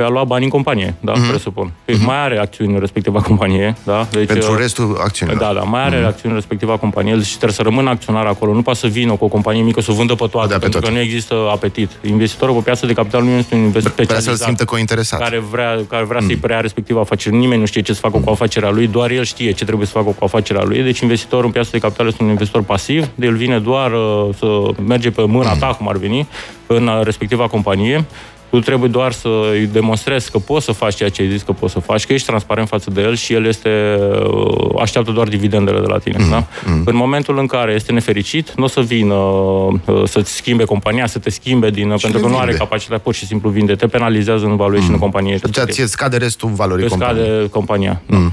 Pe 0.00 0.06
a 0.06 0.08
lua 0.08 0.24
bani 0.24 0.44
în 0.44 0.50
companie, 0.50 0.94
da, 1.00 1.12
mm-hmm. 1.12 1.28
presupun. 1.28 1.70
Mm-hmm. 1.70 2.04
Mai 2.04 2.22
are 2.22 2.38
acțiuni 2.38 2.72
în 2.72 2.80
respectiva 2.80 3.20
companie, 3.20 3.76
da? 3.84 4.06
Deci, 4.10 4.26
Pentru 4.26 4.52
uh, 4.52 4.58
restul 4.58 4.98
acțiunilor. 5.02 5.40
Da, 5.42 5.52
da, 5.52 5.60
mai 5.60 5.82
are 5.82 6.00
mm-hmm. 6.00 6.06
acțiuni 6.06 6.32
în 6.32 6.34
respectiva 6.34 6.76
companie 6.76 7.20
și 7.20 7.28
trebuie 7.28 7.52
să 7.52 7.62
rămână 7.62 7.90
acționar 7.90 8.26
acolo. 8.26 8.52
Nu 8.54 8.62
poate 8.62 8.78
să 8.78 8.86
vină 8.86 9.12
cu 9.12 9.24
o 9.24 9.28
companie 9.28 9.62
mică 9.62 9.80
să 9.80 9.90
o 9.90 9.94
vândă 9.94 10.14
pe 10.14 10.26
toate, 10.26 10.48
da, 10.48 10.54
pe 10.54 10.60
pentru 10.60 10.80
tot. 10.80 10.88
că 10.88 10.94
nu 10.94 11.00
există 11.00 11.34
apetit. 11.50 11.90
Investitorul 12.02 12.54
pe 12.54 12.60
piață 12.60 12.86
de 12.86 12.92
capital 12.92 13.22
nu 13.22 13.30
este 13.30 13.54
un 13.54 13.60
investitor 13.60 14.04
specializat. 14.04 14.36
să-l 14.36 14.46
simtă 14.46 14.64
cointeresat. 14.64 15.20
Care 15.20 15.38
vrea, 15.38 15.80
care 15.88 16.04
vrea 16.04 16.20
mm. 16.20 16.26
să-i 16.26 16.36
preia 16.36 16.60
respectiva 16.60 17.00
afacere. 17.00 17.36
Nimeni 17.36 17.60
nu 17.60 17.66
știe 17.66 17.80
ce 17.80 17.92
să 17.92 18.00
facă 18.00 18.16
mm. 18.16 18.24
cu 18.24 18.30
afacerea 18.30 18.70
lui, 18.70 18.86
doar 18.86 19.10
el 19.10 19.24
știe 19.24 19.50
ce 19.50 19.64
trebuie 19.64 19.86
să 19.86 19.92
facă 19.92 20.14
cu 20.18 20.24
afacerea 20.24 20.62
lui. 20.62 20.82
Deci 20.82 21.00
investitorul 21.00 21.44
în 21.44 21.50
piață 21.52 21.68
de 21.72 21.78
capital 21.78 22.06
este 22.06 22.22
un 22.22 22.28
investitor 22.28 22.62
pasiv, 22.62 23.08
de 23.14 23.26
el 23.26 23.36
vine 23.36 23.58
doar 23.58 23.92
uh, 23.92 24.28
să 24.38 24.46
merge 24.86 25.10
pe 25.10 25.24
mâna 25.26 25.52
mm. 25.52 25.58
ta, 25.58 25.66
cum 25.66 25.88
ar 25.88 25.96
veni, 25.96 26.28
în 26.66 26.86
uh, 26.86 27.00
respectiva 27.02 27.46
companie 27.46 28.04
tu 28.50 28.60
trebuie 28.60 28.90
doar 28.90 29.12
să 29.12 29.28
îi 29.52 29.66
demonstrezi 29.66 30.30
că 30.30 30.38
poți 30.38 30.64
să 30.64 30.72
faci 30.72 30.94
ceea 30.94 31.08
ce 31.08 31.22
ai 31.22 31.30
zis 31.30 31.42
că 31.42 31.52
poți 31.52 31.72
să 31.72 31.80
faci, 31.80 32.06
că 32.06 32.12
ești 32.12 32.26
transparent 32.26 32.68
față 32.68 32.90
de 32.90 33.00
el 33.00 33.14
și 33.14 33.32
el 33.32 33.46
este 33.46 33.98
uh, 34.32 34.80
așteaptă 34.80 35.10
doar 35.10 35.28
dividendele 35.28 35.80
de 35.80 35.86
la 35.86 35.98
tine. 35.98 36.16
Mm, 36.18 36.30
da? 36.30 36.46
mm. 36.64 36.82
În 36.86 36.96
momentul 36.96 37.38
în 37.38 37.46
care 37.46 37.72
este 37.72 37.92
nefericit, 37.92 38.52
nu 38.56 38.64
o 38.64 38.66
să 38.66 38.80
vină 38.80 39.14
uh, 39.14 40.02
să-ți 40.04 40.32
schimbe 40.34 40.64
compania, 40.64 41.06
să 41.06 41.18
te 41.18 41.30
schimbe 41.30 41.70
din, 41.70 41.96
și 41.96 42.02
pentru 42.02 42.20
că 42.20 42.26
nu 42.26 42.38
are 42.38 42.52
capacitatea, 42.52 42.98
pur 42.98 43.14
și 43.14 43.26
simplu 43.26 43.50
vinde, 43.50 43.74
te 43.74 43.86
penalizează 43.86 44.44
în 44.44 44.56
valuation 44.56 44.88
mm. 44.88 44.94
în 44.94 45.00
companie. 45.00 45.38
Deci 45.42 45.70
ți 45.70 45.90
scade 45.90 46.16
restul 46.16 46.48
valorii 46.48 46.88
companiei. 46.88 47.24
scade 47.24 47.48
compania. 47.48 48.02
Da. 48.06 48.16
Mm. 48.16 48.32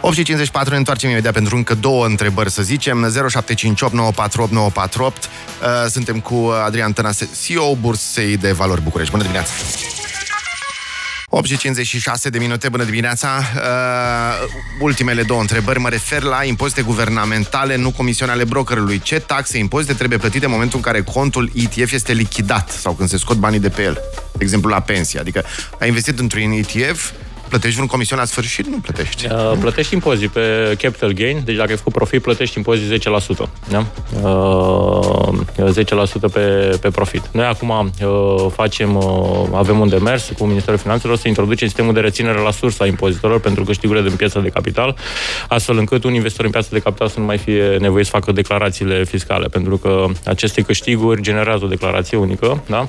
8 0.00 0.14
și 0.14 0.22
54, 0.22 0.72
ne 0.72 0.78
întoarcem 0.78 1.10
imediat 1.10 1.32
pentru 1.32 1.56
încă 1.56 1.74
două 1.74 2.06
întrebări, 2.06 2.50
să 2.50 2.62
zicem. 2.62 2.96
0758 3.00 3.94
948 3.94 4.52
948. 4.52 5.24
Uh, 5.24 5.90
suntem 5.90 6.20
cu 6.20 6.52
Adrian 6.66 6.92
Tănase, 6.92 7.28
CEO 7.46 7.74
Bursei 7.74 8.36
de 8.36 8.52
Valori 8.52 8.82
București. 8.82 9.10
Bună 9.10 9.22
dimineața! 9.22 9.52
8 11.28 11.48
și 11.48 11.56
56 11.56 12.28
de 12.28 12.38
minute, 12.38 12.68
bună 12.68 12.84
dimineața. 12.84 13.28
Uh, 13.54 14.48
ultimele 14.80 15.22
două 15.22 15.40
întrebări 15.40 15.78
mă 15.78 15.88
refer 15.88 16.22
la 16.22 16.44
impozite 16.44 16.82
guvernamentale, 16.82 17.76
nu 17.76 17.90
comisiune 17.90 18.32
ale 18.32 18.44
brokerului. 18.44 19.00
Ce 19.00 19.18
taxe, 19.20 19.58
impozite 19.58 19.92
trebuie 19.92 20.18
plătite 20.18 20.44
în 20.44 20.50
momentul 20.50 20.76
în 20.76 20.84
care 20.84 21.02
contul 21.02 21.50
ETF 21.54 21.92
este 21.92 22.12
lichidat 22.12 22.70
sau 22.70 22.92
când 22.92 23.08
se 23.08 23.18
scot 23.18 23.36
banii 23.36 23.58
de 23.58 23.68
pe 23.68 23.82
el? 23.82 23.98
De 24.32 24.44
exemplu, 24.44 24.70
la 24.70 24.80
pensie. 24.80 25.20
Adică 25.20 25.44
ai 25.78 25.88
investit 25.88 26.18
într-un 26.18 26.50
ETF, 26.50 27.10
Plătești 27.48 27.74
vreun 27.74 27.88
comision 27.88 28.18
la 28.18 28.24
sfârșit? 28.24 28.66
Nu 28.66 28.78
plătești. 28.78 29.26
Uh, 29.26 29.52
plătești 29.60 29.94
impozit 29.94 30.30
pe 30.30 30.76
capital 30.80 31.12
gain, 31.12 31.42
deci 31.44 31.56
dacă 31.56 31.70
ai 31.70 31.76
făcut 31.76 31.92
profit, 31.92 32.22
plătești 32.22 32.56
impozit 32.56 33.02
10%. 33.02 33.48
Da? 33.68 33.86
Uh, 34.22 35.16
10% 36.28 36.32
pe, 36.32 36.78
pe 36.80 36.88
profit. 36.90 37.22
Noi 37.32 37.44
acum 37.44 37.68
uh, 37.68 38.46
facem, 38.52 38.96
uh, 38.96 39.48
avem 39.52 39.80
un 39.80 39.88
demers 39.88 40.30
cu 40.38 40.44
Ministerul 40.44 40.78
Finanțelor 40.78 41.16
să 41.16 41.28
introducem 41.28 41.66
sistemul 41.66 41.92
de 41.92 42.00
reținere 42.00 42.38
la 42.38 42.50
sursa 42.50 42.86
impozitelor 42.86 43.40
pentru 43.40 43.64
câștigurile 43.64 44.08
din 44.08 44.16
piața 44.16 44.40
de 44.40 44.48
capital, 44.48 44.96
astfel 45.48 45.78
încât 45.78 46.04
un 46.04 46.14
investitor 46.14 46.44
în 46.44 46.50
piața 46.50 46.68
de 46.70 46.78
capital 46.78 47.08
să 47.08 47.18
nu 47.18 47.24
mai 47.24 47.38
fie 47.38 47.76
nevoie 47.76 48.04
să 48.04 48.10
facă 48.10 48.32
declarațiile 48.32 49.04
fiscale, 49.04 49.46
pentru 49.46 49.76
că 49.76 50.06
aceste 50.24 50.62
câștiguri 50.62 51.22
generează 51.22 51.64
o 51.64 51.68
declarație 51.68 52.16
unică, 52.16 52.62
da? 52.66 52.88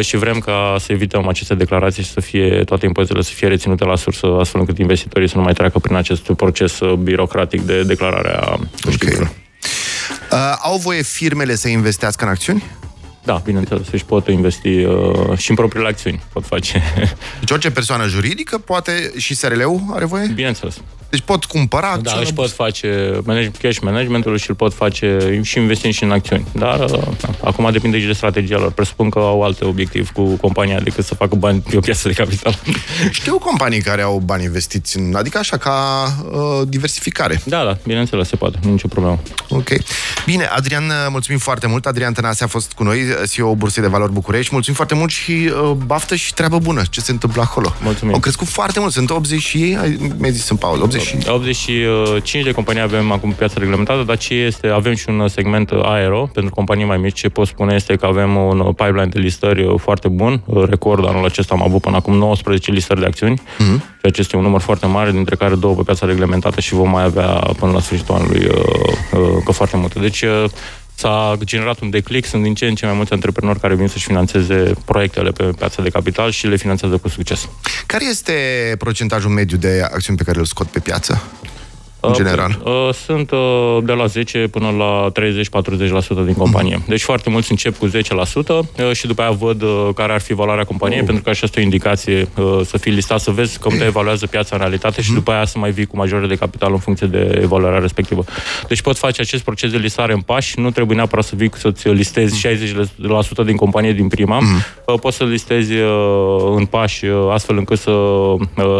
Și 0.00 0.16
vrem 0.16 0.38
ca 0.38 0.76
să 0.78 0.92
evităm 0.92 1.28
aceste 1.28 1.54
declarații 1.54 2.02
și 2.02 2.10
să 2.10 2.20
fie 2.20 2.62
toate 2.64 2.86
impozitele 2.86 3.22
să 3.22 3.32
fie 3.34 3.48
reținute 3.48 3.84
la 3.84 3.96
sursă, 3.96 4.26
astfel 4.38 4.60
încât 4.60 4.78
investitorii 4.78 5.28
să 5.28 5.36
nu 5.36 5.42
mai 5.42 5.52
treacă 5.52 5.78
prin 5.78 5.96
acest 5.96 6.32
proces 6.32 6.78
birocratic 7.02 7.60
de 7.60 7.82
declarare 7.82 8.36
a 8.40 8.58
câștigurilor. 8.80 9.26
Okay. 9.26 9.48
Uh, 10.30 10.56
au 10.62 10.76
voie 10.76 11.02
firmele 11.02 11.54
să 11.54 11.68
investească 11.68 12.24
în 12.24 12.30
acțiuni? 12.30 12.64
Da, 13.24 13.40
bineînțeles, 13.44 13.88
și 13.96 14.04
pot 14.04 14.28
investi 14.28 14.84
uh, 14.84 15.38
și 15.38 15.50
în 15.50 15.56
propriile 15.56 15.88
acțiuni, 15.88 16.22
pot 16.32 16.46
face. 16.46 16.82
Deci 17.40 17.50
orice 17.50 17.70
persoană 17.70 18.06
juridică 18.06 18.58
poate, 18.58 19.12
și 19.16 19.34
SRL-ul 19.34 19.80
are 19.90 20.04
voie? 20.04 20.26
Bineînțeles. 20.34 20.76
Deci 21.10 21.20
pot 21.20 21.44
cumpăra 21.44 21.86
da, 21.86 21.92
acțiuni. 21.92 22.18
Da, 22.18 22.24
și 22.24 22.32
pot 22.32 22.50
face 22.50 23.20
manage, 23.24 23.50
cash 23.50 23.78
managementul 23.78 24.36
și 24.36 24.50
îl 24.50 24.56
pot 24.56 24.74
face 24.74 25.40
și 25.42 25.58
investind 25.58 25.94
și 25.94 26.04
în 26.04 26.10
acțiuni. 26.10 26.46
Dar 26.52 26.80
uh, 26.80 27.02
acum 27.44 27.68
depinde 27.72 28.00
și 28.00 28.06
de 28.06 28.12
strategia 28.12 28.58
lor. 28.58 28.72
Presupun 28.72 29.10
că 29.10 29.18
au 29.18 29.42
alte 29.42 29.64
obiectiv 29.64 30.10
cu 30.10 30.36
compania 30.36 30.80
decât 30.80 31.04
să 31.04 31.14
facă 31.14 31.34
bani 31.34 31.60
pe 31.70 31.76
o 31.76 31.80
piață 31.80 32.08
de 32.08 32.14
capital. 32.14 32.58
Știu 33.10 33.38
companii 33.38 33.80
care 33.80 34.02
au 34.02 34.22
bani 34.24 34.44
investiți 34.44 34.98
în, 34.98 35.14
adică 35.14 35.38
așa 35.38 35.56
ca 35.56 36.06
uh, 36.30 36.68
diversificare. 36.68 37.40
Da, 37.44 37.64
da, 37.64 37.78
bineînțeles, 37.86 38.28
se 38.28 38.36
poate, 38.36 38.58
nicio 38.62 38.88
problemă. 38.88 39.18
Ok. 39.48 39.68
Bine, 40.24 40.44
Adrian, 40.44 40.92
mulțumim 41.08 41.38
foarte 41.38 41.66
mult. 41.66 41.86
Adrian 41.86 42.12
Tănase 42.12 42.44
a 42.44 42.46
fost 42.46 42.72
cu 42.72 42.82
noi, 42.82 43.00
CEO 43.30 43.54
Bursei 43.54 43.82
de 43.82 43.88
Valori 43.88 44.12
București. 44.12 44.50
Mulțumim 44.52 44.76
foarte 44.76 44.94
mult 44.94 45.10
și 45.10 45.50
uh, 45.62 45.70
baftă 45.86 46.14
și 46.14 46.34
treabă 46.34 46.58
bună. 46.58 46.82
Ce 46.90 47.00
se 47.00 47.10
întâmplă 47.10 47.42
acolo? 47.42 47.74
Mulțumim. 47.82 48.14
Au 48.14 48.20
crescut 48.20 48.46
foarte 48.46 48.80
mult. 48.80 48.92
Sunt 48.92 49.10
80 49.10 49.40
și 49.40 49.58
ei, 49.58 49.78
mi-ai 50.18 50.32
zis 50.32 50.48
în 50.48 50.56
Paul, 50.56 50.82
80 50.82 51.16
85 51.28 52.44
de 52.44 52.52
companii 52.52 52.82
avem 52.82 53.12
acum 53.12 53.32
piața 53.32 53.54
reglementată, 53.58 54.02
dar 54.02 54.16
ce 54.16 54.34
este, 54.34 54.66
avem 54.66 54.94
și 54.94 55.04
un 55.08 55.28
segment 55.28 55.70
aero 55.82 56.30
pentru 56.32 56.54
companii 56.54 56.84
mai 56.84 56.96
mici. 56.96 57.18
Ce 57.18 57.28
pot 57.28 57.46
spune 57.46 57.74
este 57.74 57.96
că 57.96 58.06
avem 58.06 58.36
un 58.36 58.72
pipeline 58.72 59.06
de 59.06 59.18
listări 59.18 59.74
foarte 59.78 60.08
bun. 60.08 60.42
Record 60.68 61.06
anul 61.06 61.24
acesta 61.24 61.54
am 61.54 61.62
avut 61.62 61.80
până 61.80 61.96
acum 61.96 62.14
19 62.14 62.70
listări 62.70 63.00
de 63.00 63.06
acțiuni, 63.06 63.40
uh-huh. 63.40 64.00
ceea 64.00 64.12
ce 64.12 64.20
este 64.20 64.36
un 64.36 64.42
număr 64.42 64.60
foarte 64.60 64.86
mare, 64.86 65.10
dintre 65.10 65.36
care 65.36 65.54
două 65.54 65.74
pe 65.74 65.82
piața 65.82 66.06
reglementată 66.06 66.60
și 66.60 66.74
vom 66.74 66.90
mai 66.90 67.04
avea 67.04 67.26
până 67.58 67.72
la 67.72 67.80
sfârșitul 67.80 68.14
anului 68.14 68.44
uh, 68.44 68.58
uh, 69.12 69.42
că 69.44 69.52
foarte 69.52 69.76
multe. 69.76 69.98
Deci 69.98 70.22
uh, 70.22 70.44
s-a 71.00 71.38
generat 71.44 71.80
un 71.80 71.90
declic, 71.90 72.26
sunt 72.26 72.42
din 72.42 72.54
ce 72.54 72.66
în 72.66 72.74
ce 72.74 72.86
mai 72.86 72.94
mulți 72.94 73.12
antreprenori 73.12 73.60
care 73.60 73.74
vin 73.74 73.88
să-și 73.88 74.06
financeze 74.06 74.72
proiectele 74.84 75.30
pe 75.30 75.44
piața 75.44 75.82
de 75.82 75.88
capital 75.88 76.30
și 76.30 76.46
le 76.46 76.56
finanțează 76.56 76.96
cu 76.96 77.08
succes. 77.08 77.48
Care 77.86 78.04
este 78.08 78.34
procentajul 78.78 79.30
mediu 79.30 79.56
de 79.56 79.82
acțiuni 79.84 80.18
pe 80.18 80.24
care 80.24 80.38
îl 80.38 80.44
scot 80.44 80.66
pe 80.66 80.78
piață? 80.78 81.22
În 82.00 82.12
general? 82.12 82.60
Uh, 82.64 82.88
sunt 82.92 83.30
uh, 83.30 83.78
de 83.82 83.92
la 83.92 84.06
10 84.06 84.48
până 84.50 84.70
la 84.78 85.12
30-40% 86.22 86.24
din 86.24 86.34
companie. 86.34 86.76
Mm. 86.76 86.84
Deci 86.88 87.02
foarte 87.02 87.30
mulți 87.30 87.50
încep 87.50 87.78
cu 87.78 87.88
10% 87.88 87.90
uh, 87.90 88.92
și 88.92 89.06
după 89.06 89.22
aia 89.22 89.30
văd 89.30 89.64
care 89.94 90.12
ar 90.12 90.20
fi 90.20 90.34
valoarea 90.34 90.64
companiei, 90.64 91.00
oh. 91.00 91.04
pentru 91.04 91.22
că 91.22 91.30
așa 91.30 91.40
este 91.42 91.60
o 91.60 91.62
indicație 91.62 92.28
să 92.64 92.78
fii 92.78 92.92
listat, 92.92 93.20
să 93.20 93.30
vezi 93.30 93.58
cum 93.58 93.76
te 93.76 93.84
evaluează 93.92 94.26
piața 94.26 94.48
în 94.52 94.60
realitate 94.60 94.94
mm. 94.98 95.04
și 95.04 95.12
după 95.12 95.30
aia 95.30 95.44
să 95.44 95.58
mai 95.58 95.70
vii 95.70 95.86
cu 95.86 95.96
majoră 95.96 96.26
de 96.26 96.34
capital 96.34 96.72
în 96.72 96.78
funcție 96.78 97.06
de 97.06 97.38
evaluarea 97.42 97.78
respectivă. 97.78 98.24
Deci 98.68 98.82
poți 98.82 98.98
face 98.98 99.20
acest 99.20 99.42
proces 99.42 99.70
de 99.70 99.76
listare 99.76 100.12
în 100.12 100.20
pași, 100.20 100.60
nu 100.60 100.70
trebuie 100.70 100.96
neapărat 100.96 101.24
să 101.24 101.34
vii 101.36 101.50
să-ți 101.56 101.88
listezi 101.88 102.46
mm. 102.46 103.20
60% 103.42 103.44
din 103.44 103.56
companie 103.56 103.92
din 103.92 104.08
prima, 104.08 104.38
mm. 104.38 104.96
poți 104.98 105.16
să 105.16 105.24
listezi 105.24 105.72
în 106.56 106.64
pași 106.64 107.04
astfel 107.32 107.56
încât 107.56 107.78
să, 107.78 107.92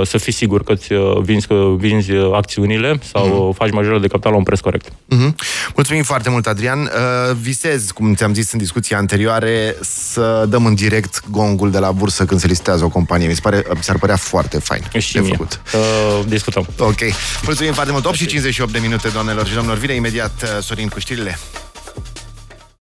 să 0.03 0.19
fii 0.19 0.33
sigur 0.33 0.63
că 0.63 0.73
îți 0.73 0.89
vinzi, 1.23 1.47
că 1.47 1.75
vinzi 1.77 2.11
acțiunile 2.33 2.99
sau 3.13 3.53
mm-hmm. 3.53 3.57
faci 3.57 3.71
majoră 3.71 3.99
de 3.99 4.07
capital 4.07 4.33
la 4.33 4.39
un 4.39 4.45
preț 4.45 4.61
corect. 4.61 4.89
Mm-hmm. 4.89 5.35
Mulțumim 5.75 6.03
foarte 6.03 6.31
mult, 6.31 6.47
Adrian. 6.47 6.81
Uh, 6.81 7.37
visez, 7.41 7.91
cum 7.91 8.15
ți-am 8.15 8.35
zis 8.35 8.53
în 8.53 8.59
discuția 8.59 8.97
anterioare, 8.97 9.77
să 9.81 10.47
dăm 10.49 10.67
în 10.67 10.75
direct 10.75 11.23
gongul 11.31 11.71
de 11.71 11.79
la 11.79 11.93
bursă 11.93 12.25
când 12.25 12.41
se 12.41 12.47
listează 12.47 12.85
o 12.85 12.89
companie. 12.89 13.27
Mi 13.27 13.35
se 13.35 13.41
pare, 13.41 13.65
mi 13.75 13.83
s-ar 13.83 13.99
părea 13.99 14.17
foarte 14.17 14.59
fain 14.59 14.83
și 14.99 15.13
de 15.13 15.21
mie. 15.21 15.31
făcut. 15.31 15.61
Uh, 15.75 16.25
discutăm. 16.27 16.67
Ok. 16.79 17.01
Mulțumim 17.43 17.73
foarte 17.73 17.93
mult. 17.93 18.05
8 18.05 18.15
și 18.15 18.27
58 18.27 18.73
de 18.73 18.79
minute, 18.79 19.09
doamnelor 19.09 19.47
și 19.47 19.55
domnilor. 19.55 19.79
Vine 19.79 19.95
imediat 19.95 20.43
uh, 20.43 20.63
Sorin 20.63 20.89
cu 20.89 20.99
știrile. 20.99 21.39